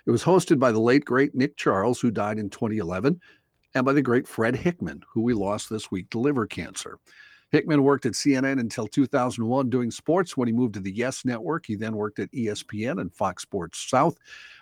[0.06, 3.22] It was hosted by the late great Nick Charles, who died in 2011,
[3.74, 7.00] and by the great Fred Hickman, who we lost this week to liver cancer.
[7.54, 10.36] Hickman worked at CNN until 2001 doing sports.
[10.36, 13.78] When he moved to the Yes Network, he then worked at ESPN and Fox Sports
[13.78, 14.18] South.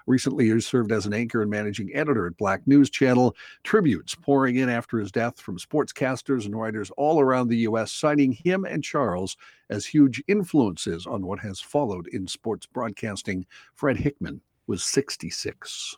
[0.08, 3.34] Recently, he served as an anchor and managing editor at Black News Channel.
[3.64, 8.34] Tributes pouring in after his death from sportscasters and writers all around the U.S., citing
[8.34, 9.38] him and Charles
[9.70, 13.46] as huge influences on what has followed in sports broadcasting.
[13.74, 15.96] Fred Hickman was 66.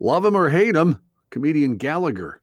[0.00, 1.00] Love him or hate him,
[1.30, 2.41] comedian Gallagher,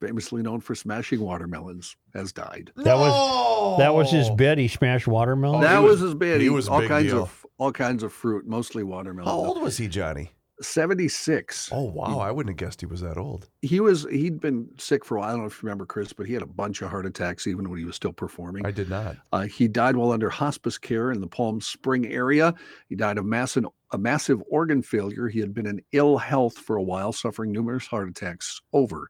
[0.00, 2.70] famously known for smashing watermelons, has died.
[2.76, 4.58] That was that was his bid.
[4.58, 5.64] He smashed watermelons.
[5.64, 6.40] Oh, that he was, was- his bid.
[6.40, 7.22] he He was all big kinds deal.
[7.22, 9.28] of all kinds of fruit, mostly watermelon.
[9.30, 10.32] How old was he, Johnny?
[10.60, 11.70] 76.
[11.72, 13.48] Oh wow, I wouldn't have guessed he was that old.
[13.62, 15.28] He was he'd been sick for a while.
[15.28, 17.46] I don't know if you remember Chris, but he had a bunch of heart attacks
[17.46, 18.64] even when he was still performing.
[18.64, 19.16] I did not.
[19.32, 22.54] Uh, he died while under hospice care in the Palm Spring area.
[22.88, 25.28] He died of massive, a massive organ failure.
[25.28, 29.08] He had been in ill health for a while, suffering numerous heart attacks over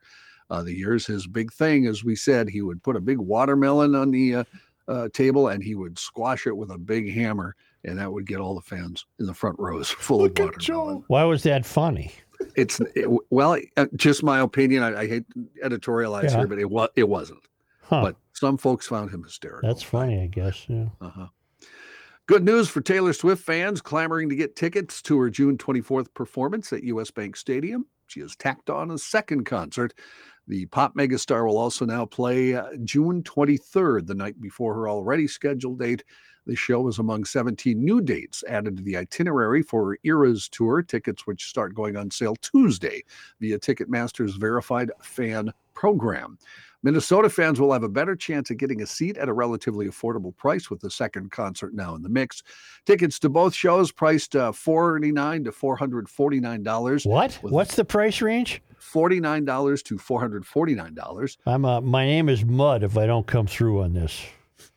[0.50, 1.06] uh, the years.
[1.06, 4.44] His big thing, as we said, he would put a big watermelon on the uh,
[4.88, 8.38] uh, table and he would squash it with a big hammer, and that would get
[8.38, 11.04] all the fans in the front rows full Look of watermelon.
[11.08, 12.12] Why was that funny?
[12.54, 14.82] It's it, well, uh, just my opinion.
[14.82, 16.38] I, I hate to editorialize Yeah.
[16.38, 17.40] here, but it was it wasn't.
[17.82, 18.02] Huh.
[18.02, 19.68] But some folks found him hysterical.
[19.68, 20.66] That's funny, I guess.
[20.68, 20.86] Yeah.
[21.00, 21.28] Uh-huh.
[22.26, 26.72] Good news for Taylor Swift fans clamoring to get tickets to her June 24th performance
[26.72, 27.86] at US Bank Stadium.
[28.08, 29.94] She has tacked on a second concert.
[30.48, 35.26] The pop megastar will also now play uh, June 23rd, the night before her already
[35.26, 36.04] scheduled date.
[36.46, 41.26] The show is among 17 new dates added to the itinerary for Eras tour, tickets
[41.26, 43.02] which start going on sale Tuesday
[43.40, 46.38] via Ticketmaster's verified fan program.
[46.84, 50.36] Minnesota fans will have a better chance of getting a seat at a relatively affordable
[50.36, 52.44] price with the second concert now in the mix.
[52.84, 57.06] Tickets to both shows priced uh, $49 to $449.
[57.06, 57.32] What?
[57.42, 58.62] What's the price range?
[58.80, 61.36] $49 to $449.
[61.46, 64.24] I'm uh, my name is Mud if I don't come through on this.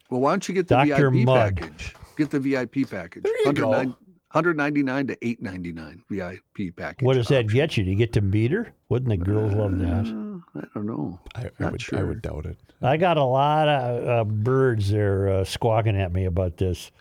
[0.09, 1.11] Well, why don't you get the Dr.
[1.11, 1.57] VIP Mud.
[1.57, 1.95] package?
[2.17, 3.23] Get the VIP package.
[3.23, 3.95] There you go.
[4.31, 7.03] 199 to 899 VIP package.
[7.03, 7.83] What does that get you?
[7.83, 8.71] Do you get to meet her?
[8.89, 10.05] Wouldn't the girls love that?
[10.05, 11.19] Uh, I don't know.
[11.33, 12.57] I, I Not would, I would doubt it.
[12.79, 16.91] I got a lot of uh, birds there uh, squawking at me about this.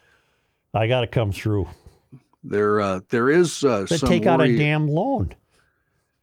[0.73, 1.69] I got to come through.
[2.43, 5.35] There, uh, there is uh, They some take out a damn loan.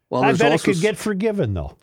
[0.09, 1.77] Well, I there's bet it could s- get forgiven though.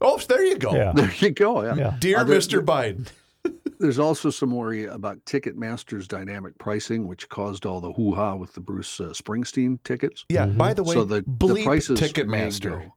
[0.00, 0.74] Oh, there you go.
[0.74, 0.92] Yeah.
[0.94, 1.62] There you go.
[1.62, 1.74] Yeah.
[1.74, 1.96] Yeah.
[2.00, 2.64] Dear Uh, there- Mr.
[2.64, 3.06] Biden.
[3.78, 8.52] There's also some worry about Ticketmaster's dynamic pricing, which caused all the hoo ha with
[8.52, 10.26] the Bruce uh, Springsteen tickets.
[10.28, 12.90] Yeah, by the way, so the, the prices Ticketmaster.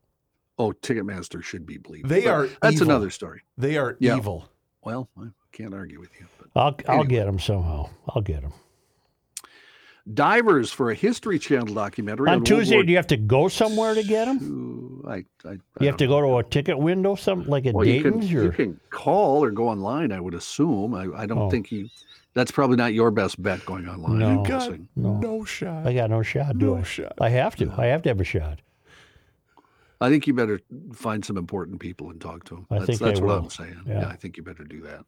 [0.59, 2.09] Oh, Ticketmaster should be bleeped.
[2.09, 2.88] They but are That's evil.
[2.89, 3.43] another story.
[3.57, 4.17] They are Yeah.
[4.17, 4.49] evil.
[4.84, 6.26] Well, I can't argue with you.
[6.38, 6.49] But
[6.89, 7.89] I'll I'll get them somehow.
[8.09, 8.51] I'll get them
[10.12, 12.76] divers for a History Channel documentary on World Tuesday.
[12.76, 15.01] War Do you have to go somewhere to get them?
[15.06, 15.10] II.
[15.10, 17.72] I, I, I You have don't to go to a ticket window, something like a
[17.72, 20.12] Well, you can, Dayton's, you can call or go online.
[20.12, 20.93] I would assume.
[20.93, 21.49] I, I don't Oh.
[21.49, 21.89] think you.
[22.34, 24.18] That's probably not your best bet going online.
[24.20, 24.41] No.
[24.41, 24.80] You Got.
[24.95, 25.20] No.
[25.20, 25.86] no shot.
[25.86, 26.58] I got no shot.
[26.58, 26.84] Do No I?
[26.84, 27.14] shot.
[27.22, 27.72] I have to.
[27.78, 28.60] I have to have a shot.
[30.01, 30.60] I think you better
[30.93, 32.68] find some important people and talk to them.
[32.72, 33.38] I that's think I that's what will.
[33.45, 33.80] I'm saying.
[33.86, 34.01] Yeah.
[34.01, 34.08] Yeah.
[34.10, 35.06] I think you better do that.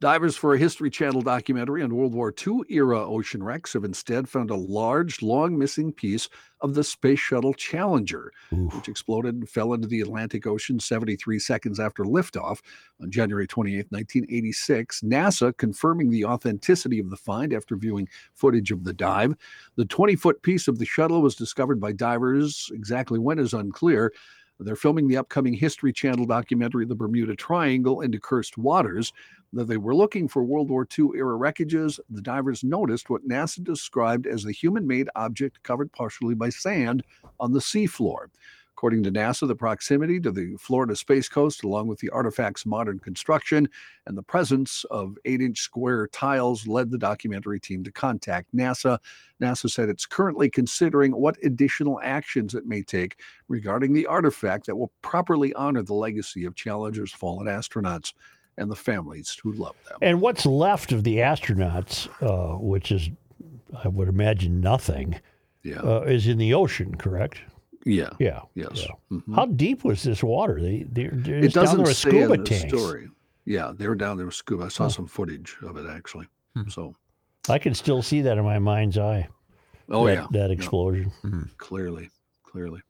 [0.00, 4.28] Divers for a History Channel documentary on World War II era ocean wrecks have instead
[4.28, 6.28] found a large, long missing piece
[6.60, 8.74] of the Space Shuttle Challenger, Oof.
[8.74, 12.60] which exploded and fell into the Atlantic Ocean 73 seconds after liftoff
[13.00, 15.02] on January 28, 1986.
[15.02, 19.34] NASA confirming the authenticity of the find after viewing footage of the dive.
[19.76, 22.70] The 20 foot piece of the shuttle was discovered by divers.
[22.72, 24.12] Exactly when is unclear.
[24.64, 29.12] They're filming the upcoming History Channel documentary, The Bermuda Triangle into Cursed Waters.
[29.52, 33.62] That they were looking for World War II era wreckages, the divers noticed what NASA
[33.62, 37.04] described as a human made object covered partially by sand
[37.38, 38.30] on the seafloor.
[38.84, 42.98] According to NASA, the proximity to the Florida Space Coast, along with the artifact's modern
[42.98, 43.66] construction
[44.06, 48.98] and the presence of eight inch square tiles, led the documentary team to contact NASA.
[49.40, 54.76] NASA said it's currently considering what additional actions it may take regarding the artifact that
[54.76, 58.12] will properly honor the legacy of Challenger's fallen astronauts
[58.58, 59.96] and the families who love them.
[60.02, 63.08] And what's left of the astronauts, uh, which is,
[63.82, 65.18] I would imagine, nothing,
[65.62, 65.80] Yeah.
[65.80, 66.96] uh, is in the ocean.
[66.96, 67.40] Correct?
[67.84, 68.10] Yeah.
[68.18, 68.40] Yeah.
[68.54, 68.86] Yes.
[68.86, 69.18] yeah.
[69.18, 69.34] Mhm.
[69.34, 70.60] How deep was this water?
[70.60, 72.68] They, they're, they're It doesn't there say scuba in the tanks.
[72.76, 73.08] story.
[73.44, 74.64] Yeah, they were down there with scuba.
[74.64, 74.88] I saw Oh.
[74.88, 76.26] some footage of it actually.
[76.68, 76.94] So,
[77.48, 79.28] I can still see that in my mind's eye.
[79.90, 81.12] oh that, yeah, that yeah, explosion.
[81.58, 82.10] clearly,
[82.42, 82.80] clearly.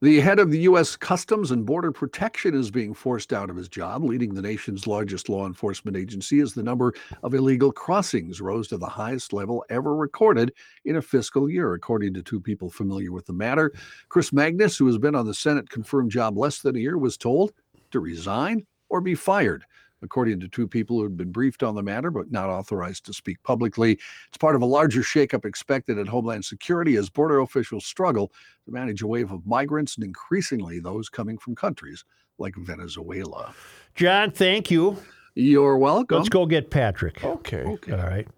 [0.00, 0.96] The head of the U.S.
[0.96, 5.28] Customs and Border Protection is being forced out of his job, leading the nation's largest
[5.28, 9.94] law enforcement agency as the number of illegal crossings rose to the highest level ever
[9.94, 10.52] recorded
[10.84, 13.72] in a fiscal year, according to two people familiar with the matter.
[14.08, 17.16] Chris Magnus, who has been on the Senate confirmed job less than a year, was
[17.16, 17.52] told
[17.92, 19.64] to resign or be fired.
[20.02, 23.14] According to two people who had been briefed on the matter but not authorized to
[23.14, 27.86] speak publicly, it's part of a larger shakeup expected at Homeland Security as border officials
[27.86, 28.32] struggle
[28.66, 32.04] to manage a wave of migrants and increasingly those coming from countries
[32.38, 33.54] like Venezuela.
[33.94, 34.98] John, thank you.
[35.34, 36.18] You're welcome.
[36.18, 37.24] Let's go get Patrick.
[37.24, 37.62] Okay.
[37.62, 37.92] Okay.
[37.92, 38.28] All right.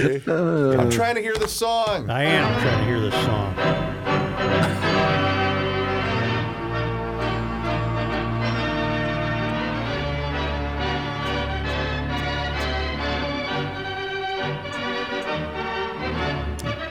[0.00, 0.22] Okay.
[0.26, 2.08] Uh, I'm trying to hear the song.
[2.10, 3.54] I am trying to hear this song.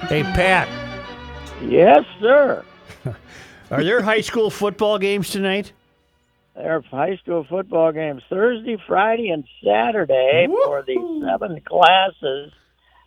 [0.10, 0.70] Hey, Pat,
[1.62, 2.64] Yes, sir.
[3.72, 5.74] are there high school football games tonight?
[6.56, 12.54] There are high school football games Thursday, Friday, and Saturday for the seven classes.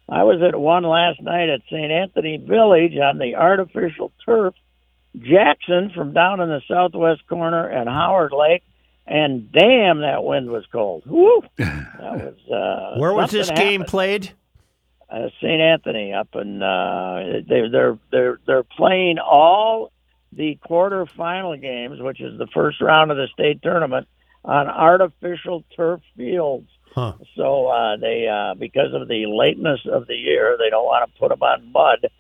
[0.09, 1.91] I was at one last night at St.
[1.91, 4.55] Anthony Village on the artificial turf.
[5.19, 8.63] Jackson from down in the southwest corner and Howard Lake.
[9.07, 11.05] And damn, that wind was cold.
[11.07, 11.43] Woo!
[11.57, 12.35] That was.
[12.51, 14.33] Uh, Where was this something game played?
[15.11, 15.61] Uh, St.
[15.61, 19.93] Anthony up in uh, they, they're they're they're playing all
[20.33, 24.07] the quarterfinal games, which is the first round of the state tournament,
[24.45, 26.69] on artificial turf fields.
[26.95, 27.15] Huh.
[27.37, 31.19] So uh, they uh, because of the lateness of the year, they don't want to
[31.19, 32.11] put them on mud.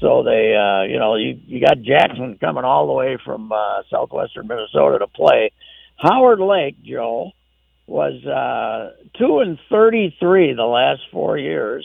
[0.00, 3.82] So they, uh, you know, you you got Jackson coming all the way from uh,
[3.90, 5.52] southwestern Minnesota to play.
[5.96, 7.32] Howard Lake, Joe,
[7.86, 11.84] was uh, two and thirty-three the last four years.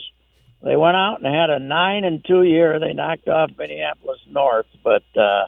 [0.64, 2.80] They went out and had a nine and two year.
[2.80, 5.44] They knocked off Minneapolis North, but uh,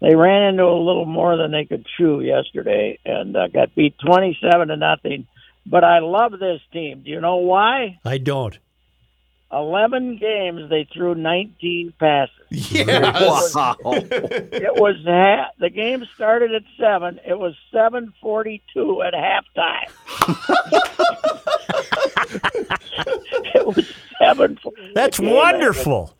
[0.00, 3.96] they ran into a little more than they could chew yesterday and uh, got beat
[3.98, 5.26] twenty-seven to nothing.
[5.66, 7.02] But I love this team.
[7.04, 7.98] Do you know why?
[8.04, 8.58] I don't.
[9.52, 12.34] 11 games, they threw 19 passes.
[12.50, 13.54] Yes.
[13.54, 13.76] Wow.
[13.84, 17.18] It was ha- the game started at seven.
[17.26, 19.90] It was 7:42 at halftime.
[23.54, 24.58] it was seven.
[24.94, 26.14] That's the game wonderful.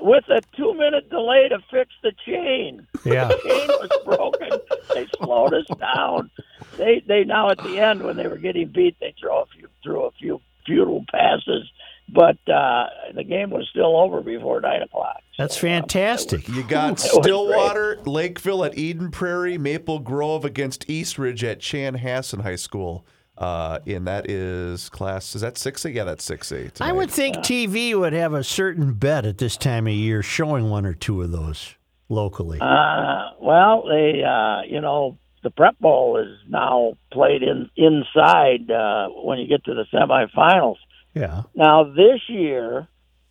[0.00, 2.86] With a two-minute delay to fix the chain.
[3.04, 3.28] Yeah.
[3.28, 4.50] The chain was broken.
[4.94, 6.30] They slowed us down.
[6.76, 9.68] They they now at the end when they were getting beat, they throw a few
[9.82, 11.68] threw a few futile passes,
[12.12, 15.20] but uh, the game was still over before nine o'clock.
[15.36, 16.48] That's fantastic.
[16.48, 22.56] You got Stillwater, Lakeville at Eden Prairie, Maple Grove against Eastridge at Chan Chanhassen High
[22.56, 23.06] School.
[23.36, 25.36] Uh, and that is class.
[25.36, 25.92] Is that six A?
[25.92, 26.70] Yeah, that's six A.
[26.80, 30.70] I would think TV would have a certain bet at this time of year showing
[30.70, 31.76] one or two of those
[32.08, 32.58] locally.
[32.60, 39.08] Uh, well, they, uh, you know, the prep bowl is now played in inside uh,
[39.08, 40.76] when you get to the semifinals.
[41.14, 41.42] Yeah.
[41.54, 42.88] Now this year,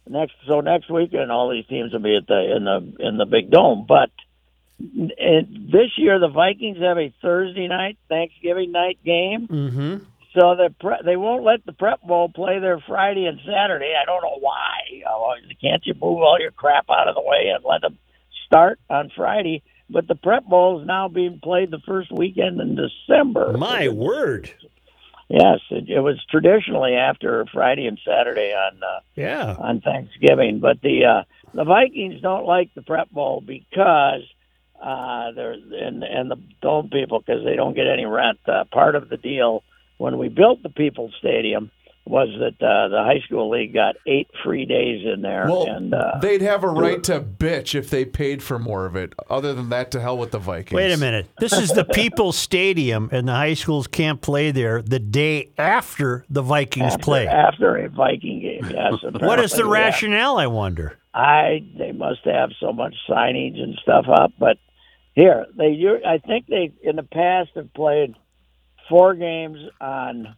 [0.08, 3.26] next so next weekend, all these teams will be at the in the in the
[3.26, 3.86] big dome.
[3.88, 4.10] But
[4.80, 9.48] it, this year, the Vikings have a Thursday night Thanksgiving night game.
[9.48, 9.98] Mm-hmm.
[10.34, 13.94] So the pre- they won't let the prep bowl play their Friday and Saturday.
[14.00, 15.02] I don't know why.
[15.08, 17.98] Uh, can't you move all your crap out of the way and let them
[18.46, 19.64] start on Friday?
[19.90, 23.58] But the prep bowl is now being played the first weekend in December.
[23.58, 24.52] My word.
[25.30, 29.56] Yes, it, it was traditionally after Friday and Saturday on uh, Yeah.
[29.60, 30.60] on Thanksgiving.
[30.60, 31.24] But the uh,
[31.54, 34.24] the Vikings don't like the prep bowl because
[34.82, 38.40] uh, they're and and the dome people because they don't get any rent.
[38.48, 39.64] Uh, part of the deal
[39.98, 41.72] when we built the People's Stadium
[42.10, 45.93] was that uh, the high school league got eight free days in there, Well, and
[45.93, 49.14] uh, they'd have a right to bitch if they paid for more of it.
[49.30, 50.76] Other than that, to hell with the Vikings.
[50.76, 51.28] Wait a minute.
[51.39, 56.26] This is the People's Stadium, and the high schools can't play there the day after
[56.30, 57.28] the Vikings after, play.
[57.28, 58.70] after a Viking game.
[58.72, 59.72] Yes, What is the yeah.
[59.72, 60.97] rationale, I wonder?
[61.14, 64.58] I they must have so much signage and stuff up, but
[65.14, 68.14] here they u- I think they in the past have played
[68.88, 70.36] four games on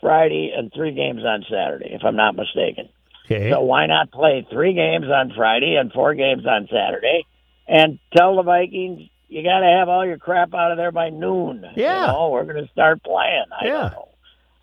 [0.00, 2.88] Friday and three games on Saturday, if I'm not mistaken.
[3.26, 3.50] Okay.
[3.50, 7.26] So why not play three games on Friday and four games on Saturday,
[7.68, 11.10] and tell the Vikings you got to have all your crap out of there by
[11.10, 11.64] noon.
[11.76, 12.00] Yeah.
[12.00, 13.44] you know, we're going to start playing.
[13.60, 13.72] I Yeah.
[13.72, 14.08] don't know.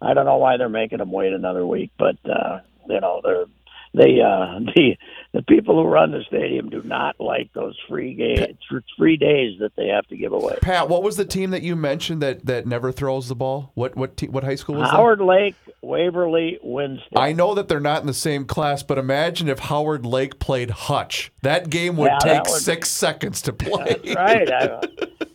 [0.01, 3.45] I don't know why they're making them wait another week, but uh, you know they're
[3.93, 4.95] they uh, the
[5.37, 8.57] the people who run the stadium do not like those free games,
[8.97, 10.55] free days that they have to give away.
[10.63, 13.71] Pat, what was the team that you mentioned that, that never throws the ball?
[13.75, 17.03] What what te- what high school was Howard Lake, Waverly, Winsted.
[17.11, 17.19] that?
[17.19, 20.71] I know that they're not in the same class, but imagine if Howard Lake played
[20.71, 21.31] Hutch.
[21.43, 23.95] That game would Yeah, take would- six seconds to play.
[24.03, 24.51] That's right.
[24.51, 24.81] I,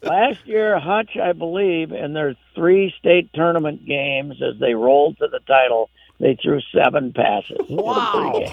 [0.03, 5.29] last year, Hutch, I believe, in their three state tournament games, as they rolled to
[5.29, 5.91] the title,
[6.23, 7.59] they threw seven passes.
[7.69, 8.45] Wow.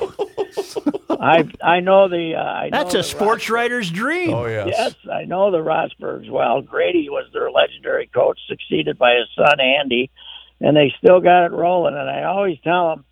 [1.21, 2.33] I I know the.
[2.35, 4.33] Uh, I That's know a the sports writer's dream.
[4.33, 4.67] Oh yes.
[4.71, 6.61] Yes, I know the Rostbergs well.
[6.61, 10.09] Grady was their legendary coach, succeeded by his son Andy,
[10.59, 11.95] and they still got it rolling.
[11.95, 13.05] And I always tell them,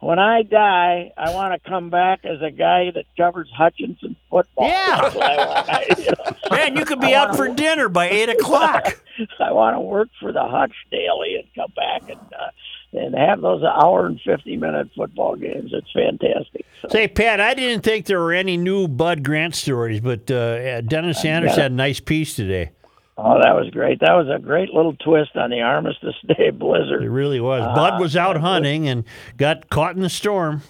[0.00, 4.68] when I die, I want to come back as a guy that covers Hutchinson football.
[4.68, 5.00] Yeah.
[5.00, 5.64] I.
[5.68, 9.00] I, you know, Man, you could be I out wanna- for dinner by eight o'clock.
[9.40, 12.50] I want to work for the Hutch daily and come back and uh,
[12.92, 15.70] and have those hour and fifty minute football games.
[15.72, 16.66] It's fantastic.
[16.82, 20.80] So, Say, Pat, I didn't think there were any new Bud Grant stories, but uh,
[20.82, 22.70] Dennis Sanders had a nice piece today.
[23.16, 24.00] oh, that was great.
[24.00, 27.02] That was a great little twist on the Armistice Day blizzard.
[27.02, 27.62] It really was.
[27.62, 29.04] Uh, Bud was out hunting and
[29.36, 30.62] got caught in the storm.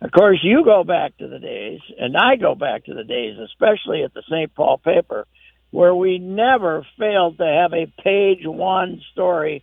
[0.00, 3.38] Of course, you go back to the days, and I go back to the days,
[3.38, 4.52] especially at the St.
[4.52, 5.26] Paul paper,
[5.70, 9.62] where we never failed to have a page one story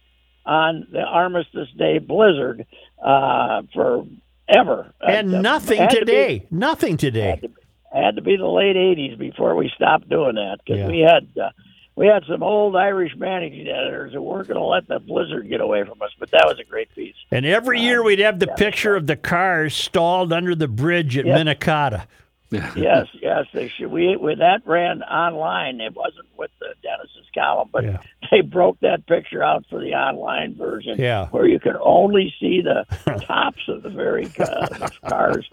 [0.50, 2.66] on the Armistice Day blizzard
[3.04, 4.94] uh, forever.
[5.02, 6.46] And Uh, nothing had to be- today.
[6.52, 7.40] Nothing had, today.
[7.42, 7.50] to,
[7.94, 10.88] had to be the late '80s before we stopped doing that because Yeah.
[10.88, 11.50] we had uh,
[11.96, 15.60] we had some old Irish managing editors who weren't going to let the blizzard get
[15.62, 16.12] away from us.
[16.18, 17.16] But that was a great piece.
[17.32, 21.26] And every year we'd have the picture of the cars stalled under the bridge at
[21.26, 21.36] Yeah.
[21.36, 22.08] Minnetonka.
[22.76, 23.92] yes, yes, they should.
[23.92, 25.80] We with that ran online.
[25.82, 27.98] It wasn't with the Dennis's column, but Yeah.
[28.32, 30.96] they broke that picture out for the online version.
[30.98, 31.28] Yeah.
[31.28, 32.86] where you could only see the
[33.28, 35.48] tops of the very uh, cars.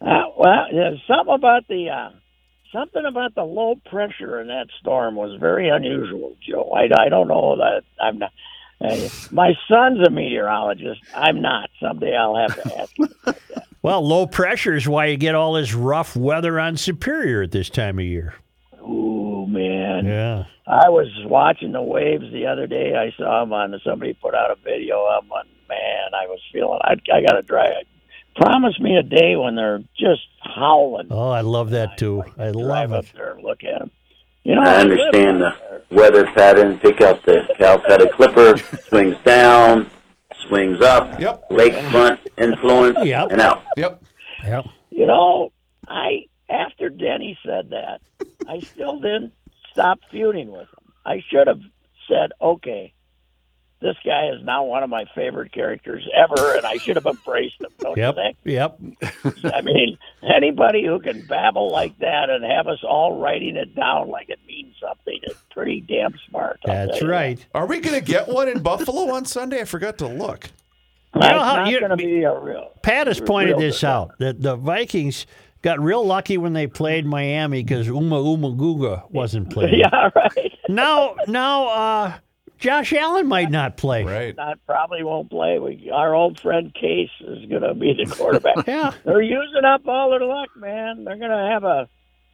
[0.00, 2.10] Uh, well, there's something about the uh,
[2.72, 6.70] something about the low pressure in that storm was very unusual, Joe.
[6.74, 8.32] I, I don't know that I'm not.
[8.82, 11.02] Uh, my son's a meteorologist.
[11.14, 11.68] I'm not.
[11.82, 13.34] Someday I'll have to ask him.
[13.82, 17.70] Well, low pressure is why you get all this rough weather on Superior at this
[17.70, 18.34] time of year.
[18.80, 20.04] Oh man.
[20.04, 20.44] Yeah.
[20.66, 22.94] I was watching the waves the other day.
[22.94, 23.78] I saw them on.
[23.82, 25.32] Somebody put out a video of them.
[25.40, 26.78] And man, I was feeling.
[26.82, 27.86] I, I got to drive.
[28.36, 31.08] Promise me a day when they're just howling.
[31.10, 32.22] Oh, I love that too.
[32.38, 33.12] I love drive up it.
[33.14, 33.90] there and look at them.
[34.44, 35.54] You know, I understand the
[35.90, 36.78] weather pattern.
[36.78, 39.90] Pick up the Calcutta Clipper, swings down,
[40.46, 41.48] swings up, Yep.
[41.50, 43.32] lakefront influence, Yep.
[43.32, 43.62] and out.
[43.76, 44.02] Yep.
[44.44, 44.64] Yep.
[44.90, 45.52] You know,
[45.88, 48.00] I after Denny said that,
[48.46, 49.32] I still didn't
[49.72, 50.92] stop feuding with him.
[51.06, 51.60] I should have
[52.08, 52.92] said, okay,
[53.80, 57.60] this guy is now one of my favorite characters ever, and I should have embraced
[57.60, 57.70] him.
[57.78, 58.14] Don't Yep.
[58.16, 58.36] you think?
[58.44, 59.54] Yep.
[59.54, 64.08] I mean, anybody who can babble like that and have us all writing it down
[64.08, 66.60] like it means something is pretty damn smart.
[66.66, 67.12] I'll That's tell you.
[67.14, 67.46] right.
[67.54, 69.60] Are we going to get one in Buffalo on Sunday?
[69.60, 70.50] I forgot to look.
[71.14, 72.70] You know That's how not you- going to be a real.
[72.82, 75.26] Pat has pointed good this out that the Vikings
[75.62, 79.74] got real lucky when they played Miami because Uma Uma Guga wasn't playing.
[79.78, 80.52] Yeah, right.
[80.68, 82.12] Now, now, uh,
[82.60, 84.04] Josh Allen might not play.
[84.04, 84.36] Right.
[84.36, 85.58] Not probably won't play.
[85.58, 88.56] We, our old friend Case is going to be the quarterback.
[88.66, 88.92] Yeah.
[89.04, 91.04] They're using up all their luck, man.
[91.04, 91.88] They're going to have a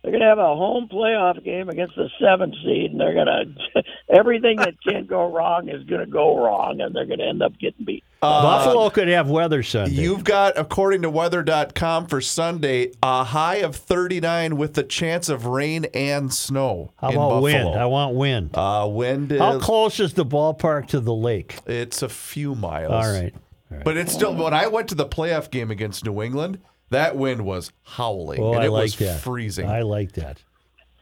[0.07, 3.27] they're going to have a home playoff game against the seventh seed, and they're going
[3.75, 7.27] to everything that can't go wrong is going to go wrong, and they're going to
[7.27, 8.05] end up getting beat.
[8.21, 10.01] Buffalo could have weather Sunday.
[10.01, 15.45] You've got, according to weather.com for Sunday, a high of 39 with the chance of
[15.47, 16.93] rain and snow.
[16.99, 17.43] How in about Buffalo.
[17.43, 17.69] wind?
[17.71, 18.51] I want wind.
[18.55, 21.59] Uh, wind is, How close is the ballpark to the lake?
[21.67, 22.93] it's a few miles.
[22.93, 23.35] All right.
[23.85, 27.45] But it's still, when I went to the playoff game against New England, that wind
[27.45, 28.41] was howling.
[28.41, 29.21] Oh, and I it like was that.
[29.21, 29.69] freezing.
[29.69, 30.43] I like that.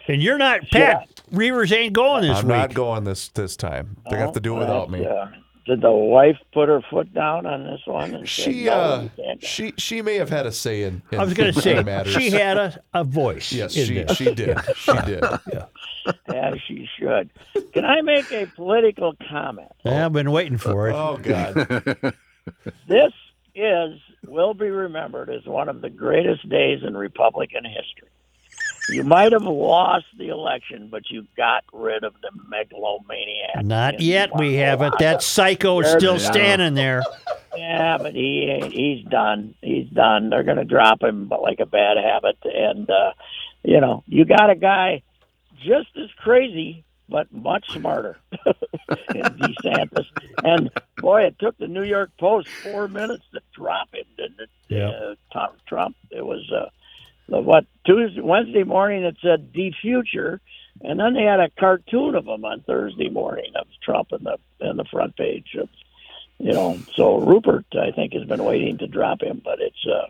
[0.07, 1.09] And you're not Pat.
[1.33, 2.39] Reavers ain't going this week.
[2.39, 2.57] I'm week.
[2.57, 3.97] not going this this time.
[4.05, 5.07] They're going to have to do it without me.
[5.07, 5.27] Uh,
[5.67, 8.15] did the wife put her foot down on this one?
[8.15, 9.47] And say, She "No, uh, you can't go"?
[9.47, 11.01] she she may have had a say in.
[11.11, 12.13] in I was going to say matters.
[12.13, 13.51] she had a, a voice.
[13.51, 14.15] Yes, she this.
[14.15, 14.59] she did.
[14.77, 15.25] She did.
[16.29, 17.31] as she should.
[17.73, 19.73] Can I make a political comment?
[19.87, 20.93] Yeah, I've been waiting for it.
[20.93, 21.55] Oh God.
[22.87, 23.13] This
[23.55, 28.09] is will be remembered as one of the greatest days in Republican history.
[28.91, 33.65] You might have lost the election, but you got rid of the megalomaniac.
[33.65, 34.37] Not yet.
[34.37, 34.99] We haven't.
[34.99, 37.03] That psycho is still standing there.
[37.57, 38.61] Yeah, but he.
[38.71, 39.55] He's done.
[39.63, 40.29] He's done.
[40.29, 42.37] They're going to drop him, but like a bad habit.
[42.45, 43.13] And uh,
[43.63, 45.03] you know, you got a guy
[45.65, 48.19] just as crazy, but much smarter
[49.15, 50.07] in DeSantis.
[50.43, 54.51] And boy, it took the New York Post four minutes to drop him, didn't it?
[54.69, 54.89] Yeah.
[54.89, 55.97] Uh, Tom- Trump.
[56.11, 56.71] It was uh,
[57.27, 59.05] what Tuesday, Wednesday morning.
[59.05, 60.41] It said "the future."
[60.81, 64.39] And then they had a cartoon of him on Thursday morning of Trump in the
[64.61, 65.69] in the front page of
[66.39, 66.79] you know.
[66.97, 70.09] So Rupert, I think, has been waiting to drop him, but it's uh,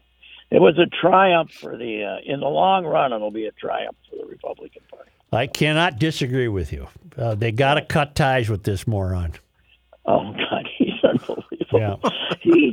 [0.51, 3.12] it was a triumph for the uh, in the long run.
[3.12, 5.11] It'll be a triumph for the Republican Party.
[5.35, 6.89] I cannot disagree with you.
[7.16, 9.32] Uh, they got to cut ties with this moron.
[10.07, 11.41] Oh God, he's unbelievable.
[11.72, 11.97] Yeah.
[12.41, 12.72] He,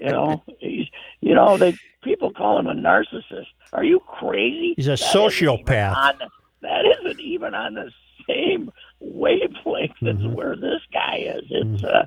[0.00, 0.86] you know, he's
[1.20, 3.46] you know they people call him a narcissist.
[3.72, 4.74] Are you crazy?
[4.76, 5.96] He's a That sociopath.
[5.96, 6.14] on
[6.62, 7.90] that isn't even on the
[8.28, 10.32] same wavelength as Mm-hmm.
[10.34, 11.44] where this guy is.
[11.50, 12.06] It's uh,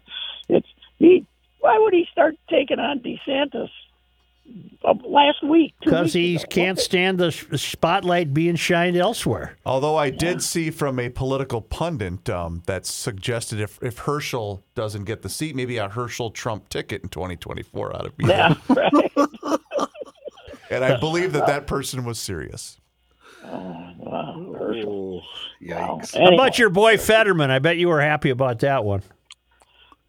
[0.49, 0.67] it's
[0.99, 1.25] he.
[1.59, 3.69] Why would he start taking on DeSantis
[5.03, 5.73] last week?
[5.81, 6.45] Because he ago?
[6.49, 9.57] can't stand the spotlight being shined elsewhere.
[9.65, 15.05] Although I did see from a political pundit um, that suggested if, if Herschel doesn't
[15.05, 18.25] get the seat, maybe a Herschel Trump ticket in 2024 ought to be.
[18.25, 19.59] Yeah, right.
[20.69, 22.79] And I believe that that person was serious.
[23.43, 25.17] Wow, Herschel.
[25.17, 25.23] Wow.
[25.61, 26.13] Yikes.
[26.15, 27.51] How Anyway, about your boy Fetterman?
[27.51, 29.03] I bet you were happy about that one.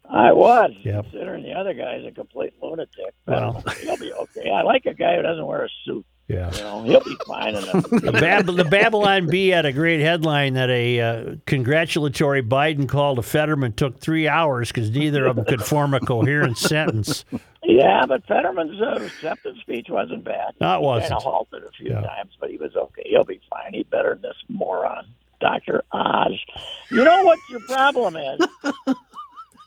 [0.09, 1.05] I was Yep.
[1.11, 3.13] considering the other guy's a complete lunatic.
[3.25, 3.63] Well.
[3.81, 4.49] He'll be okay.
[4.49, 6.05] I like a guy who doesn't wear a suit.
[6.29, 6.51] Yeah.
[6.53, 7.85] You know, he'll be fine enough.
[7.89, 13.15] The, Bab- the Babylon Bee had a great headline that a uh, congratulatory Biden call
[13.15, 17.23] to Fetterman took three hours because neither of them could form a coherent sentence.
[17.63, 20.53] yeah, but Fetterman's uh, acceptance speech wasn't bad.
[20.59, 21.13] No, it Kind wasn't.
[21.13, 22.01] of halted a few Yeah.
[22.01, 23.03] times, but he was okay.
[23.05, 23.73] He'll be fine.
[23.73, 25.05] He's better than this moron,
[25.39, 26.33] Doctor Oz.
[26.91, 28.39] You know what your problem is?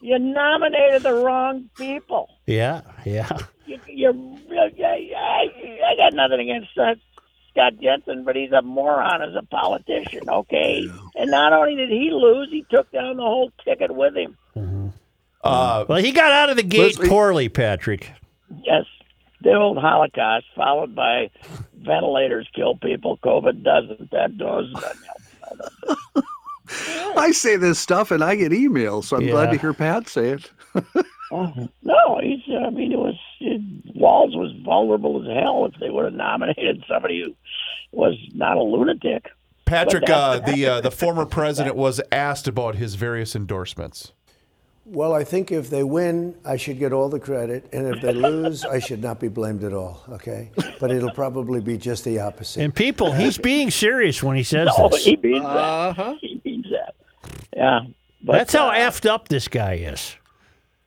[0.01, 2.29] You nominated the wrong people.
[2.47, 3.29] Yeah, yeah.
[3.67, 6.95] you, you, I, I, I got nothing against uh,
[7.51, 10.87] Scott Jensen, but he's a moron as a politician, okay?
[11.17, 14.37] And not only did he lose, he took down the whole ticket with him.
[15.43, 18.11] Uh, Well, he got out of the gate Let's- poorly, Patrick.
[18.65, 18.85] Yes,
[19.43, 21.31] the old Holocaust, followed by
[21.75, 24.11] ventilators kill people, COVID doesn't.
[24.11, 24.67] That does
[26.97, 27.19] not.
[27.19, 30.31] I say this stuff and I get emails, so I'm glad to hear Pat say
[30.31, 30.51] it.
[31.33, 32.41] Oh, no, he's.
[32.49, 33.61] I mean, it was it,
[33.95, 37.35] Walz was vulnerable as hell if they would have nominated somebody who
[37.93, 39.27] was not a lunatic.
[39.65, 44.13] Patrick, uh, the uh, the former president was asked about his various endorsements.
[44.85, 48.13] Well, I think if they win, I should get all the credit, and if they
[48.13, 50.03] lose, I should not be blamed at all.
[50.09, 52.65] Okay, but it'll probably be just the opposite.
[52.65, 55.05] And people, he's being serious when he says No, this.
[55.05, 56.19] he means that.
[56.21, 56.50] He means that.
[57.61, 57.81] Yeah,
[58.23, 60.17] but That's how uh, effed up this guy is.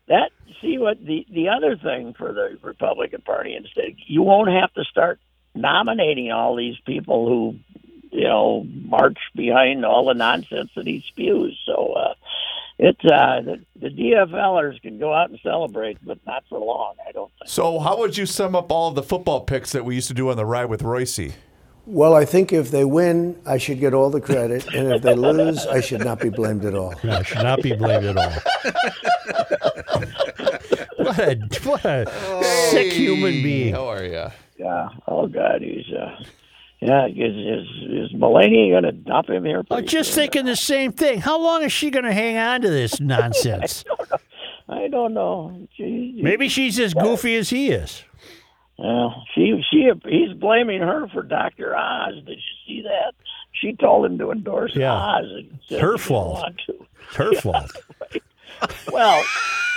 [0.07, 4.73] that see what the the other thing for the Republican Party instead, you won't have
[4.73, 5.19] to start
[5.53, 7.59] nominating all these people who,
[8.11, 11.59] you know, march behind all the nonsense that he spews.
[11.63, 12.13] So uh,
[12.79, 16.95] it's uh, the, the DFLers can go out and celebrate, but not for long.
[17.07, 17.49] I don't think.
[17.51, 20.15] So, how would you sum up all of the football picks that we used to
[20.15, 21.19] do on the ride with Royce?
[21.85, 25.15] Well, I think if they win, I should get all the credit, and if they
[25.15, 26.93] lose, I should not be blamed at all.
[27.03, 28.31] I should not be blamed at all.
[30.97, 33.73] what a what a sick human being.
[33.73, 34.27] How are you?
[34.57, 34.89] Yeah.
[35.07, 35.85] Oh God, he's.
[35.93, 36.23] Uh,
[36.79, 39.63] yeah, is is, is Melania going to dump him here?
[39.71, 40.23] I'm just soon?
[40.23, 41.19] thinking the same thing.
[41.21, 43.83] How long is she going to hang on to this nonsense?
[44.67, 45.67] I don't know.
[45.75, 48.03] She, Maybe she's as goofy as he is.
[48.77, 52.15] Well, she she he's blaming her for Doctor Oz.
[52.25, 53.13] Did you see that?
[53.53, 54.93] She told him to endorse Yeah.
[54.93, 55.25] Oz.
[55.29, 56.53] And said Her fault.
[57.15, 57.71] her fault.
[58.91, 59.21] Well,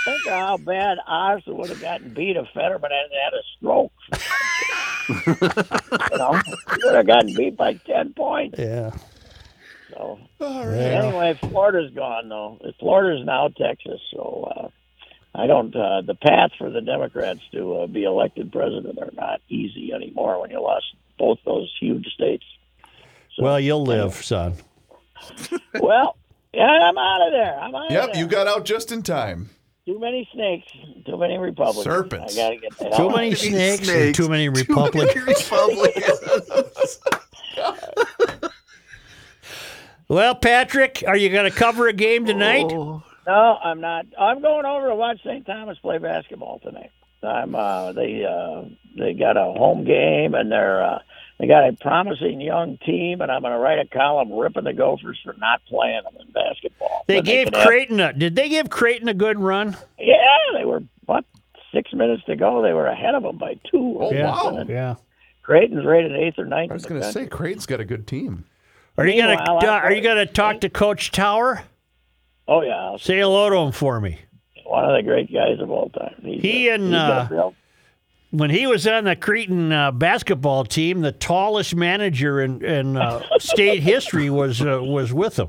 [0.05, 3.91] think of how bad Oz would have gotten beat if Fetterman had had a stroke.
[6.11, 8.57] you know, he would have gotten beat by ten points.
[8.57, 8.91] Yeah.
[9.91, 10.49] So right.
[10.75, 12.59] anyway, Florida's gone though.
[12.79, 13.99] Florida's now Texas.
[14.13, 14.67] So uh,
[15.37, 15.75] I don't.
[15.75, 20.41] Uh, the path for the Democrats to uh, be elected president are not easy anymore
[20.41, 20.85] when you lost
[21.19, 22.43] both those huge states.
[23.37, 24.55] Well, you'll live, son.
[25.79, 26.15] Well,
[26.53, 27.59] yeah, I'm out of there.
[27.59, 28.21] I'm out of Yep, there.
[28.23, 29.49] you got out just in time.
[29.85, 30.67] Too many snakes,
[31.05, 31.83] too many Republicans.
[31.83, 32.37] Serpents.
[32.37, 33.15] I gotta get the hell Too out.
[33.15, 35.49] many snakes, and too many Republicans.
[40.09, 42.71] Well, Patrick, are you going to cover a game tonight?
[43.27, 44.05] No, I'm not.
[44.17, 45.45] I'm going over to watch St.
[45.45, 46.91] Thomas play basketball tonight.
[47.21, 47.53] I'm.
[47.55, 48.63] Uh, they uh,
[48.97, 50.99] they got a home game, and they're uh,
[51.39, 54.73] they got a promising young team, and I'm going to write a column ripping the
[54.73, 57.03] Gophers for not playing them in basketball.
[57.07, 58.13] They When gave can have- Creighton a.
[58.13, 59.75] Did they give Creighton a good run?
[59.99, 60.15] Yeah,
[60.57, 61.25] they were what
[61.73, 62.61] six minutes to go.
[62.61, 63.97] They were ahead of them by two.
[63.99, 64.27] Oh, yeah.
[64.27, 64.65] wow.
[64.67, 64.95] Yeah.
[65.43, 66.71] Creighton's rated eighth or ninth.
[66.71, 67.25] I was going to say.
[67.27, 68.45] Creighton's got a good team.
[68.97, 71.61] Are you gonna uh, Are you gonna talk to Coach Tauer?
[72.47, 74.19] Oh yeah, I'll Say hello to him for me.
[74.65, 76.15] one of the great guys of all time.
[76.23, 77.51] He's He a- and, uh,
[78.31, 83.21] When he was on the Creighton uh, basketball team, the tallest manager in, in uh,
[83.39, 85.47] state history was uh, was with him.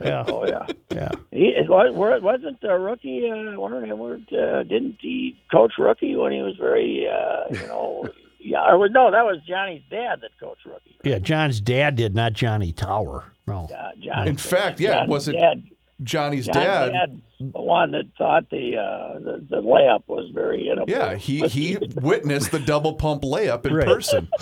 [0.00, 0.66] Yeah, oh yeah.
[0.90, 1.10] yeah.
[1.30, 3.30] He was, were- wasn't the rookie.
[3.30, 8.04] Uh, weren't, weren't, uh, didn't he coach rookie when he was very, uh, you know,
[8.40, 8.74] yeah?
[8.74, 10.96] Or, no, that was Johnny's dad that coached rookie.
[11.04, 13.24] Yeah, John's dad did, not Johnny Tauer.
[13.46, 13.64] No.
[13.72, 15.62] Uh, Johnny, In fact, yeah, Johnny's was it dad,
[16.02, 16.92] Johnny's John's dad?
[16.92, 20.98] dad, the one that thought the uh, the, the layup was very inappropriate.
[20.98, 23.86] Yeah, he he witnessed the double pump layup in Right.
[23.86, 24.28] person.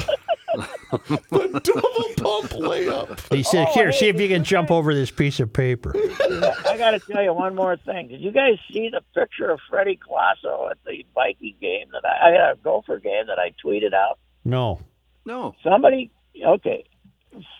[0.56, 3.32] the double pump layup.
[3.34, 5.92] He said, "Here, see if you can jump over this piece of paper."
[6.66, 8.08] I got to tell you one more thing.
[8.08, 12.28] Did you guys see the picture of Freddie Glasso at the Viking game that I,
[12.28, 14.18] I had a Gopher game that I tweeted out?
[14.44, 14.80] No.
[15.26, 15.54] No.
[15.64, 16.10] Somebody,
[16.44, 16.84] okay,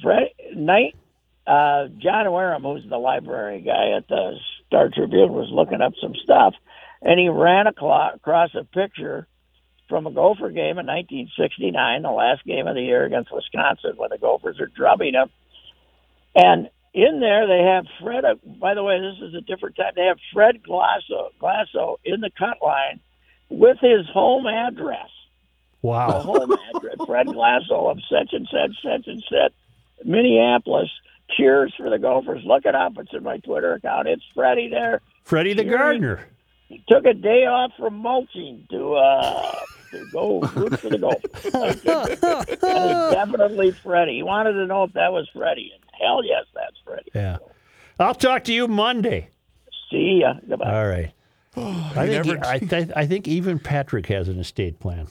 [0.02, 0.94] Fred, night,
[1.46, 6.14] uh, John Wareham, who's the library guy at the Star Tribune, was looking up some
[6.22, 6.54] stuff,
[7.02, 9.26] and he ran across a picture
[9.88, 14.10] from a Gopher game in 1969, the last game of the year against Wisconsin, when
[14.10, 15.30] the Gophers are drubbing them.
[16.34, 18.24] And in there, they have Fred.
[18.60, 19.92] By the way, this is a different time.
[19.94, 23.00] They have Fred Glasso, Glasso in the cut line
[23.50, 25.10] with his home address
[25.82, 26.20] the Wow.
[26.20, 29.52] home address, Fred Glasso of such and such, such and such,
[30.04, 30.88] Minneapolis.
[31.30, 32.42] Cheers for the Gophers.
[32.44, 32.92] Look it up.
[32.98, 34.08] It's in my Twitter account.
[34.08, 35.00] It's Freddie there.
[35.24, 36.20] Freddie the gardener.
[36.68, 39.54] He took a day off from mulching to uh
[39.92, 41.42] to go root for the Gophers.
[41.52, 42.50] that
[43.10, 44.16] is definitely Freddie.
[44.16, 47.10] He wanted to know if that was Freddie, and hell yes, that's Freddie.
[47.14, 47.38] Yeah.
[47.98, 49.30] I'll talk to you Monday.
[49.90, 50.34] See ya.
[50.48, 50.72] Goodbye.
[50.74, 51.12] All right.
[51.56, 55.06] I think never- I, th- I think even Patrick has an estate plan.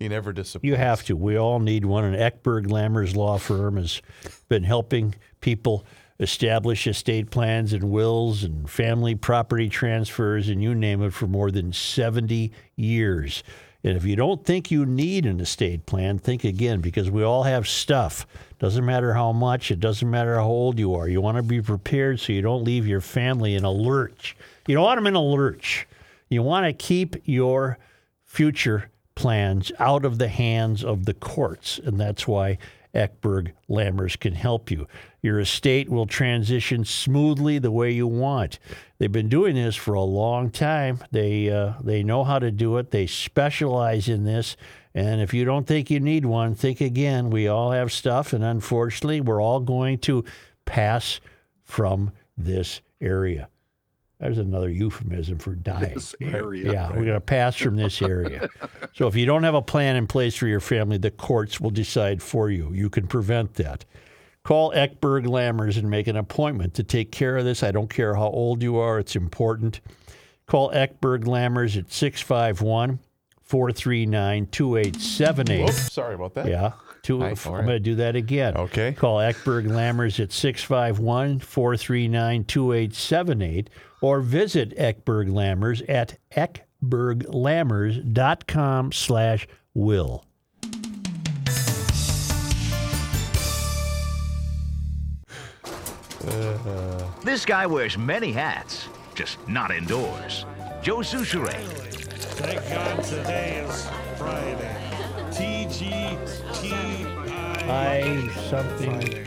[0.00, 0.66] He never disappoints.
[0.66, 1.14] You have to.
[1.14, 2.04] We all need one.
[2.04, 4.00] And Eckberg Lammers Law Firm has
[4.48, 5.84] been helping people
[6.18, 11.50] establish estate plans and wills and family property transfers and you name it for more
[11.50, 13.42] than 70 years.
[13.84, 17.42] And if you don't think you need an estate plan, think again because we all
[17.42, 18.26] have stuff.
[18.58, 21.08] Doesn't matter how much, it doesn't matter how old you are.
[21.08, 24.36] You want to be prepared so you don't leave your family in a lurch.
[24.66, 25.86] You don't want them in a lurch.
[26.30, 27.78] You want to keep your
[28.24, 28.90] future
[29.20, 31.78] plans out of the hands of the courts.
[31.84, 32.56] And that's why
[32.94, 34.86] Eckberg Lammers can help you.
[35.20, 38.58] Your estate will transition smoothly the way you want.
[38.98, 41.00] They've been doing this for a long time.
[41.10, 42.90] They uh, they know how to do it.
[42.90, 44.56] They specialize in this.
[44.94, 47.28] And if you don't think you need one, think again.
[47.28, 50.24] We all have stuff, and unfortunately, we're all going to
[50.64, 51.20] pass
[51.62, 53.48] from this area.
[54.20, 55.94] There's another euphemism for dying.
[55.94, 58.50] This area, Yeah, we're going to pass from this area.
[58.92, 61.70] so if you don't have a plan in place for your family, the courts will
[61.70, 62.70] decide for you.
[62.72, 63.86] You can prevent that.
[64.42, 67.62] Call Eckberg Lammers and make an appointment to take care of this.
[67.62, 69.80] I don't care how old you are, it's important.
[70.46, 72.98] Call Eckberg Lammers at 651
[73.42, 75.72] 439 2878.
[75.72, 76.46] Sorry about that.
[76.46, 76.72] Yeah.
[77.02, 78.56] Two, Hi, I'm going to do that again.
[78.56, 78.92] Okay.
[78.92, 83.70] Call Eckberg Lammers at 651 439 2878
[84.00, 90.24] or visit Eckberg Lammers at eckberglammers.com slash will.
[97.22, 100.46] This guy wears many hats, just not indoors.
[100.82, 101.62] Joe Soucheray.
[102.40, 103.86] Thank God today is
[104.16, 104.76] Friday.
[105.30, 107.04] TGTI.
[107.68, 109.26] I something.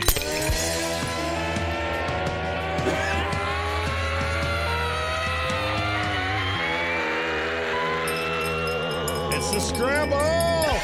[9.44, 10.16] It's the scramble.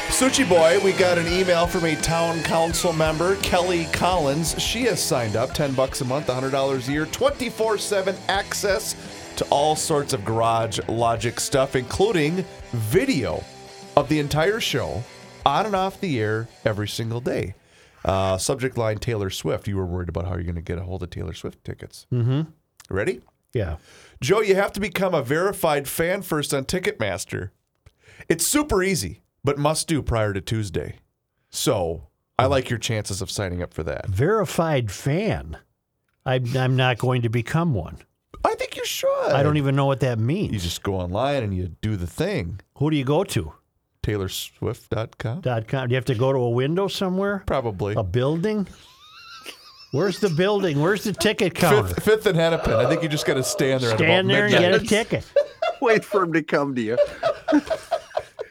[0.09, 4.53] Suchi Boy, we got an email from a town council member, Kelly Collins.
[4.61, 8.95] She has signed up 10 bucks a month, $100 a year, 24 7 access
[9.37, 13.43] to all sorts of garage logic stuff, including video
[13.97, 15.03] of the entire show
[15.43, 17.55] on and off the air every single day.
[18.05, 19.67] Uh, subject line Taylor Swift.
[19.67, 22.05] You were worried about how you're going to get a hold of Taylor Swift tickets.
[22.13, 22.41] Mm-hmm.
[22.93, 23.21] Ready?
[23.53, 23.77] Yeah.
[24.21, 27.49] Joe, you have to become a verified fan first on Ticketmaster.
[28.31, 30.99] It's super easy, but must do prior to Tuesday.
[31.49, 32.07] So
[32.39, 34.07] I like your chances of signing up for that.
[34.07, 35.57] Verified fan.
[36.25, 37.97] I'm, I'm not going to become one.
[38.45, 39.33] I think you should.
[39.33, 40.53] I don't even know what that means.
[40.53, 42.61] You just go online and you do the thing.
[42.77, 43.51] Who do you go to?
[44.01, 45.41] TaylorSwift.com.
[45.41, 45.89] Dot com.
[45.89, 47.43] Do you have to go to a window somewhere?
[47.45, 47.95] Probably.
[47.95, 48.65] A building?
[49.91, 50.79] Where's the building?
[50.79, 51.89] Where's the ticket counter?
[51.89, 52.75] Fifth, fifth and Hennepin.
[52.75, 53.97] I think you just got to stand there.
[53.97, 55.25] Stand at there about and get a ticket.
[55.81, 56.97] Wait for him to come to you.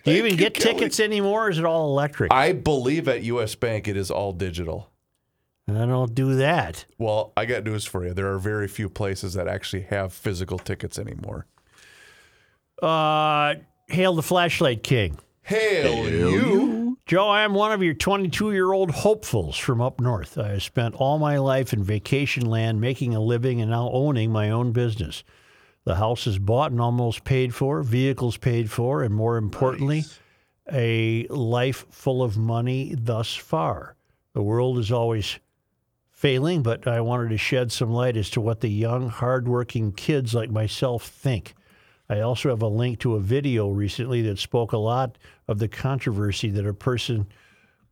[0.04, 1.46] Do you even get tickets anymore?
[1.46, 2.32] Or is it all electric?
[2.32, 3.54] I believe at U.S.
[3.54, 4.90] Bank it is all digital.
[5.66, 6.84] And I don't do that.
[6.98, 8.12] Well, I got news for you.
[8.12, 11.46] There are very few places that actually have physical tickets anymore.
[12.82, 13.54] Uh,
[13.88, 15.18] hail the flashlight king.
[15.42, 16.98] Hail, you.
[17.06, 20.38] Joe, I am one of your 22 year old hopefuls from up north.
[20.38, 24.30] I have spent all my life in vacation land, making a living, and now owning
[24.30, 25.24] my own business.
[25.84, 30.04] The house is bought and almost paid for, vehicles paid for, and more importantly,
[30.70, 33.96] a life full of money thus far.
[34.34, 35.38] The world is always
[36.10, 40.34] failing, but I wanted to shed some light as to what the young, hardworking kids
[40.34, 41.54] like myself think.
[42.10, 45.16] I also have a link to a video recently that spoke a lot
[45.48, 47.26] of the controversy that a person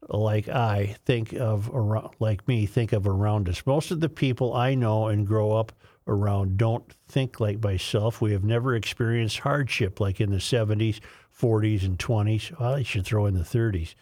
[0.08, 3.64] like I think of around, like me think of around us.
[3.64, 5.72] Most of the people I know and grow up
[6.08, 8.20] around don't think like myself.
[8.20, 11.00] We have never experienced hardship like in the 70s,
[11.38, 12.58] 40s, and 20s.
[12.58, 13.94] Well, I should throw in the 30s.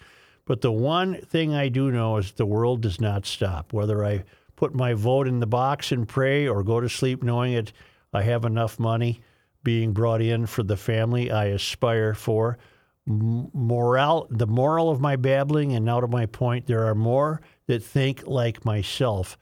[0.47, 3.73] But the one thing I do know is the world does not stop.
[3.73, 4.25] Whether I
[4.55, 7.73] put my vote in the box and pray or go to sleep knowing it,
[8.13, 9.21] I have enough money
[9.65, 12.57] being brought in for the family I aspire for.
[13.05, 17.83] Moral, the moral of my babbling, and now to my point, there are more that
[17.83, 19.37] think like myself,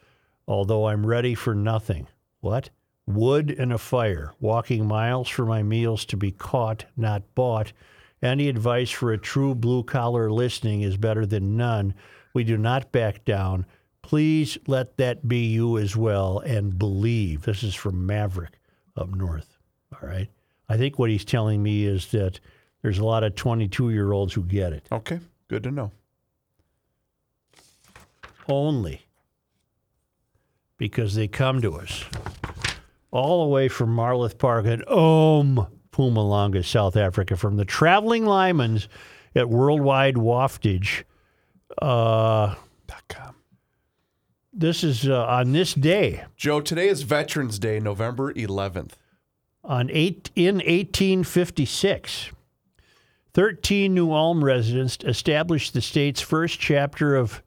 [0.48, 2.06] although I'm ready for nothing.
[2.44, 2.68] What?
[3.06, 7.72] Wood and a fire, walking miles for my meals to be caught, not bought.
[8.20, 11.94] Any advice for a true blue collar listening is better than none.
[12.34, 13.64] We do not back down.
[14.02, 17.46] Please let that be you as well and believe.
[17.46, 18.58] This is from Maverick
[18.94, 19.56] up north.
[19.94, 20.28] All right.
[20.68, 22.40] I think what he's telling me is that
[22.82, 24.86] there's a lot of 22 year olds who get it.
[24.92, 25.18] Okay,
[25.48, 25.92] good to know.
[28.46, 29.00] Only
[30.84, 32.04] because they come to us
[33.10, 38.88] all the way from Marloth Park and Om, Pumalanga, South Africa, from the traveling Lymans
[39.34, 41.04] at Worldwide Waftage.
[41.80, 42.54] Uh,
[44.52, 46.24] this is uh, on this day.
[46.36, 48.92] Joe, today is Veterans Day, November 11th.
[49.64, 52.30] on eight, in 1856,
[53.32, 57.42] 13 New Ulm residents established the state's first chapter of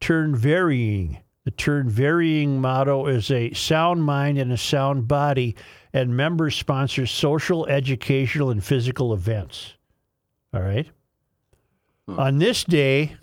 [0.00, 1.22] Turnverein.
[1.46, 5.54] The Turnverein motto is a sound mind and a sound body,
[5.92, 9.74] and members sponsor social, educational, and physical events.
[10.52, 10.90] All right.
[12.08, 12.18] Hmm.
[12.18, 13.14] On this day,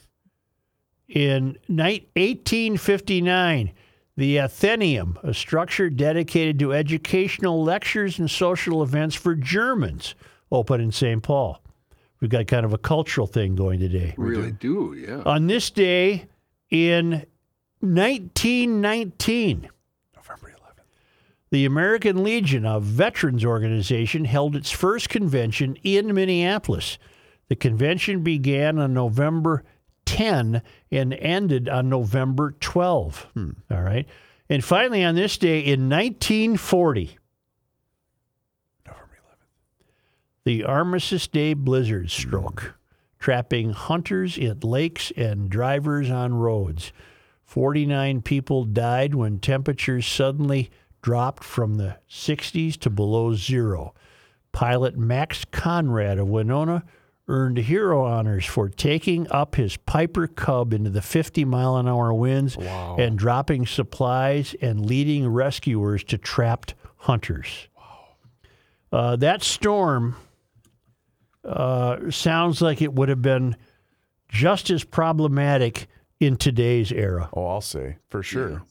[1.10, 3.74] in 1859,
[4.16, 10.16] the Athenaeum, a structure dedicated to educational lectures and social events for Germans,
[10.50, 11.22] opened in St.
[11.22, 11.62] Paul.
[12.22, 14.14] We've got kind of a cultural thing going today.
[14.16, 15.24] Really do, yeah.
[15.26, 16.28] On this day
[16.70, 17.26] in
[17.84, 19.70] 1919,
[21.50, 26.98] The American Legion, a veterans organization, held its first convention in Minneapolis.
[27.50, 29.66] The convention began on November
[30.06, 30.62] 10
[30.92, 33.28] and ended on November 12.
[33.34, 33.50] Hmm.
[33.70, 34.08] All right.
[34.48, 37.18] And finally, on this day in 1940,
[40.46, 42.08] the Armistice Day blizzard hmm.
[42.08, 42.76] struck,
[43.20, 46.94] trapping hunters in lakes and drivers on roads.
[47.54, 50.72] 49 people died when temperatures suddenly
[51.04, 53.94] dropped from the 60s to below zero.
[54.52, 56.84] Pilot Max Conrad of Winona
[57.28, 62.12] earned hero honors for taking up his Piper Cub into the 50 mile an hour
[62.12, 62.58] winds
[62.98, 67.68] and dropping supplies and leading rescuers to trapped hunters.
[68.92, 70.16] Uh, that storm
[71.44, 73.56] uh, sounds like it would have been
[74.28, 75.88] just as problematic
[76.26, 77.30] in today's era.
[77.34, 78.64] Oh, I'll say for sure.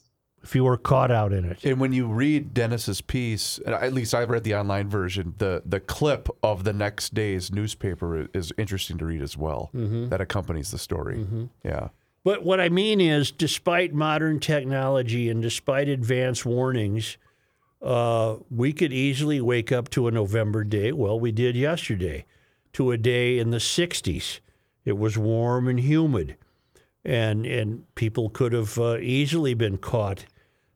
[0.43, 1.65] If you were caught out in it.
[1.65, 5.79] And when you read Dennis's piece, at least I've read the online version, the the
[5.79, 9.71] clip of the next day's newspaper is interesting to read as well.
[9.73, 10.11] Mhm.
[10.11, 11.19] That accompanies the story.
[11.19, 11.51] Mhm.
[11.65, 11.89] Yeah.
[12.25, 17.19] But what I mean is, despite modern technology and despite advanced warnings,
[17.81, 20.93] uh, we could easily wake up to a November day.
[20.93, 22.25] Well, we did yesterday,
[22.75, 24.41] to a day in the 60s.
[24.85, 26.37] It was warm and humid,
[27.05, 30.25] and and people could have uh, easily been caught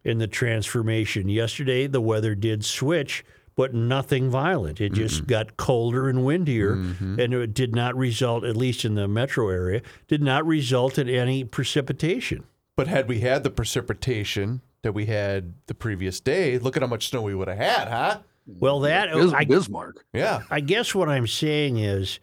[0.05, 1.29] in the transformation.
[1.29, 3.25] Yesterday, the weather did switch,
[3.57, 4.81] but nothing violent.
[4.81, 9.09] It just got colder and windier, and it did not result, at least in the
[9.09, 12.45] metro area, did not result in any precipitation.
[12.77, 16.89] But had we had the precipitation that we had the previous day, look at how
[16.89, 18.19] much snow we would have had, huh?
[18.47, 20.05] Well, that Bis- I, Bismarck.
[20.13, 20.43] Yeah.
[20.51, 22.21] I guess what I'm saying is,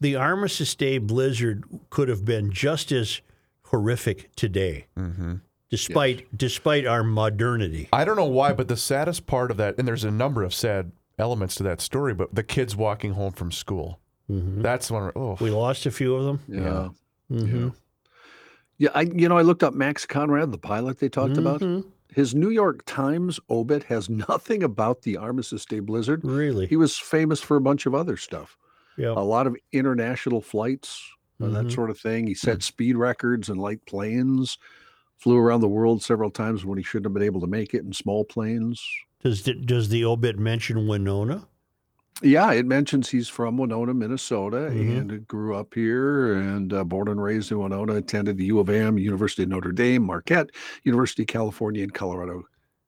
[0.00, 3.20] the Armistice Day blizzard could have been just as
[3.66, 4.86] horrific today,
[5.70, 7.88] despite despite our modernity.
[7.92, 10.54] I don't know why, but the saddest part of that, and there's a number of
[10.54, 14.00] sad elements to that story, but the kids walking home from school.
[14.28, 15.12] That's one.
[15.14, 16.40] Oh, We lost a few of them.
[16.48, 16.88] Yeah.
[17.30, 17.74] Mhm.
[18.78, 21.60] Yeah, I you know I looked up Max Conrad, the pilot they talked about.
[21.60, 21.84] Mhm.
[22.12, 26.24] His New York Times obit has nothing about the Armistice Day blizzard.
[26.24, 26.66] Really?
[26.66, 28.56] He was famous for a bunch of other stuff.
[28.98, 29.10] Yeah.
[29.16, 31.02] A lot of international flights,
[31.42, 32.26] uh, that sort of thing.
[32.26, 34.58] He set speed records in light planes,
[35.18, 37.84] flew around the world several times when he shouldn't have been able to make it
[37.84, 38.82] in small planes.
[39.22, 41.46] Does the, does the obit mention Winona?
[42.22, 44.98] Yeah, it mentions he's from Winona, Minnesota, Mhm.
[44.98, 47.94] and grew up here and uh, born and raised in Winona.
[47.96, 50.48] Attended the U of M, University of Notre Dame, Marquette,
[50.84, 52.44] University of California, and Colorado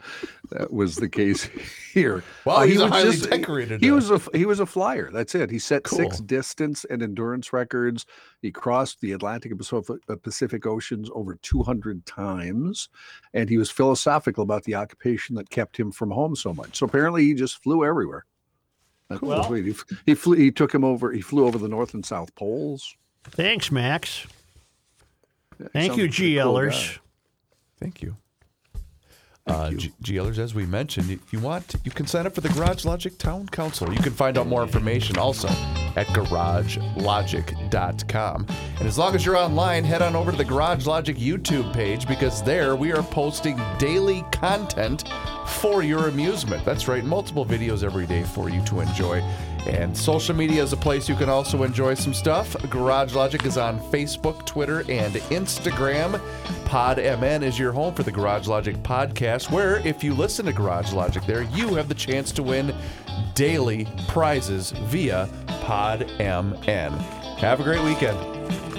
[0.51, 1.43] that was the case
[1.93, 2.23] here.
[2.45, 5.09] Well, Uh, he's a was highly decorated, He uh, was a he was a flyer.
[5.11, 5.49] That's it.
[5.49, 8.05] He set six distance and endurance records.
[8.43, 9.61] He crossed the Atlantic and
[10.09, 12.89] uh, Pacific Oceans over 200 times,
[13.33, 16.77] and he was philosophical about the occupation that kept him from home so much.
[16.77, 18.25] So apparently, he just flew everywhere.
[19.09, 19.75] That's Well- what he,
[20.05, 20.35] he flew.
[20.35, 21.11] He took him over.
[21.11, 22.95] He flew over the North and South poles.
[23.25, 24.25] Thanks, Max.
[25.59, 26.53] Yeah, Thank you, like a cool
[27.80, 28.15] Thank you.
[29.45, 29.72] Uh,
[30.02, 33.18] GLers, as we mentioned, if you want, you can sign up for the Garage Logic
[33.18, 33.94] Town Council.
[33.94, 35.49] You can find out more information also
[35.98, 38.48] at garagelogic.com.
[38.80, 42.07] And as long as you're online, head on over to the Garage Logic YouTube page
[42.07, 45.10] because there we are posting daily content
[45.45, 46.64] for your amusement.
[46.64, 49.22] That's right, multiple videos every day for you to enjoy.
[49.65, 52.56] And social media is a place you can also enjoy some stuff.
[52.69, 56.19] Garage Logic is on Facebook, Twitter, and Instagram.
[56.65, 60.91] PodMN is your home for the Garage Logic podcast, where if you listen to Garage
[60.91, 62.76] Logic there, you have the chance to win
[63.35, 66.98] daily prizes via PodMN.
[67.38, 68.72] Have a great weekend.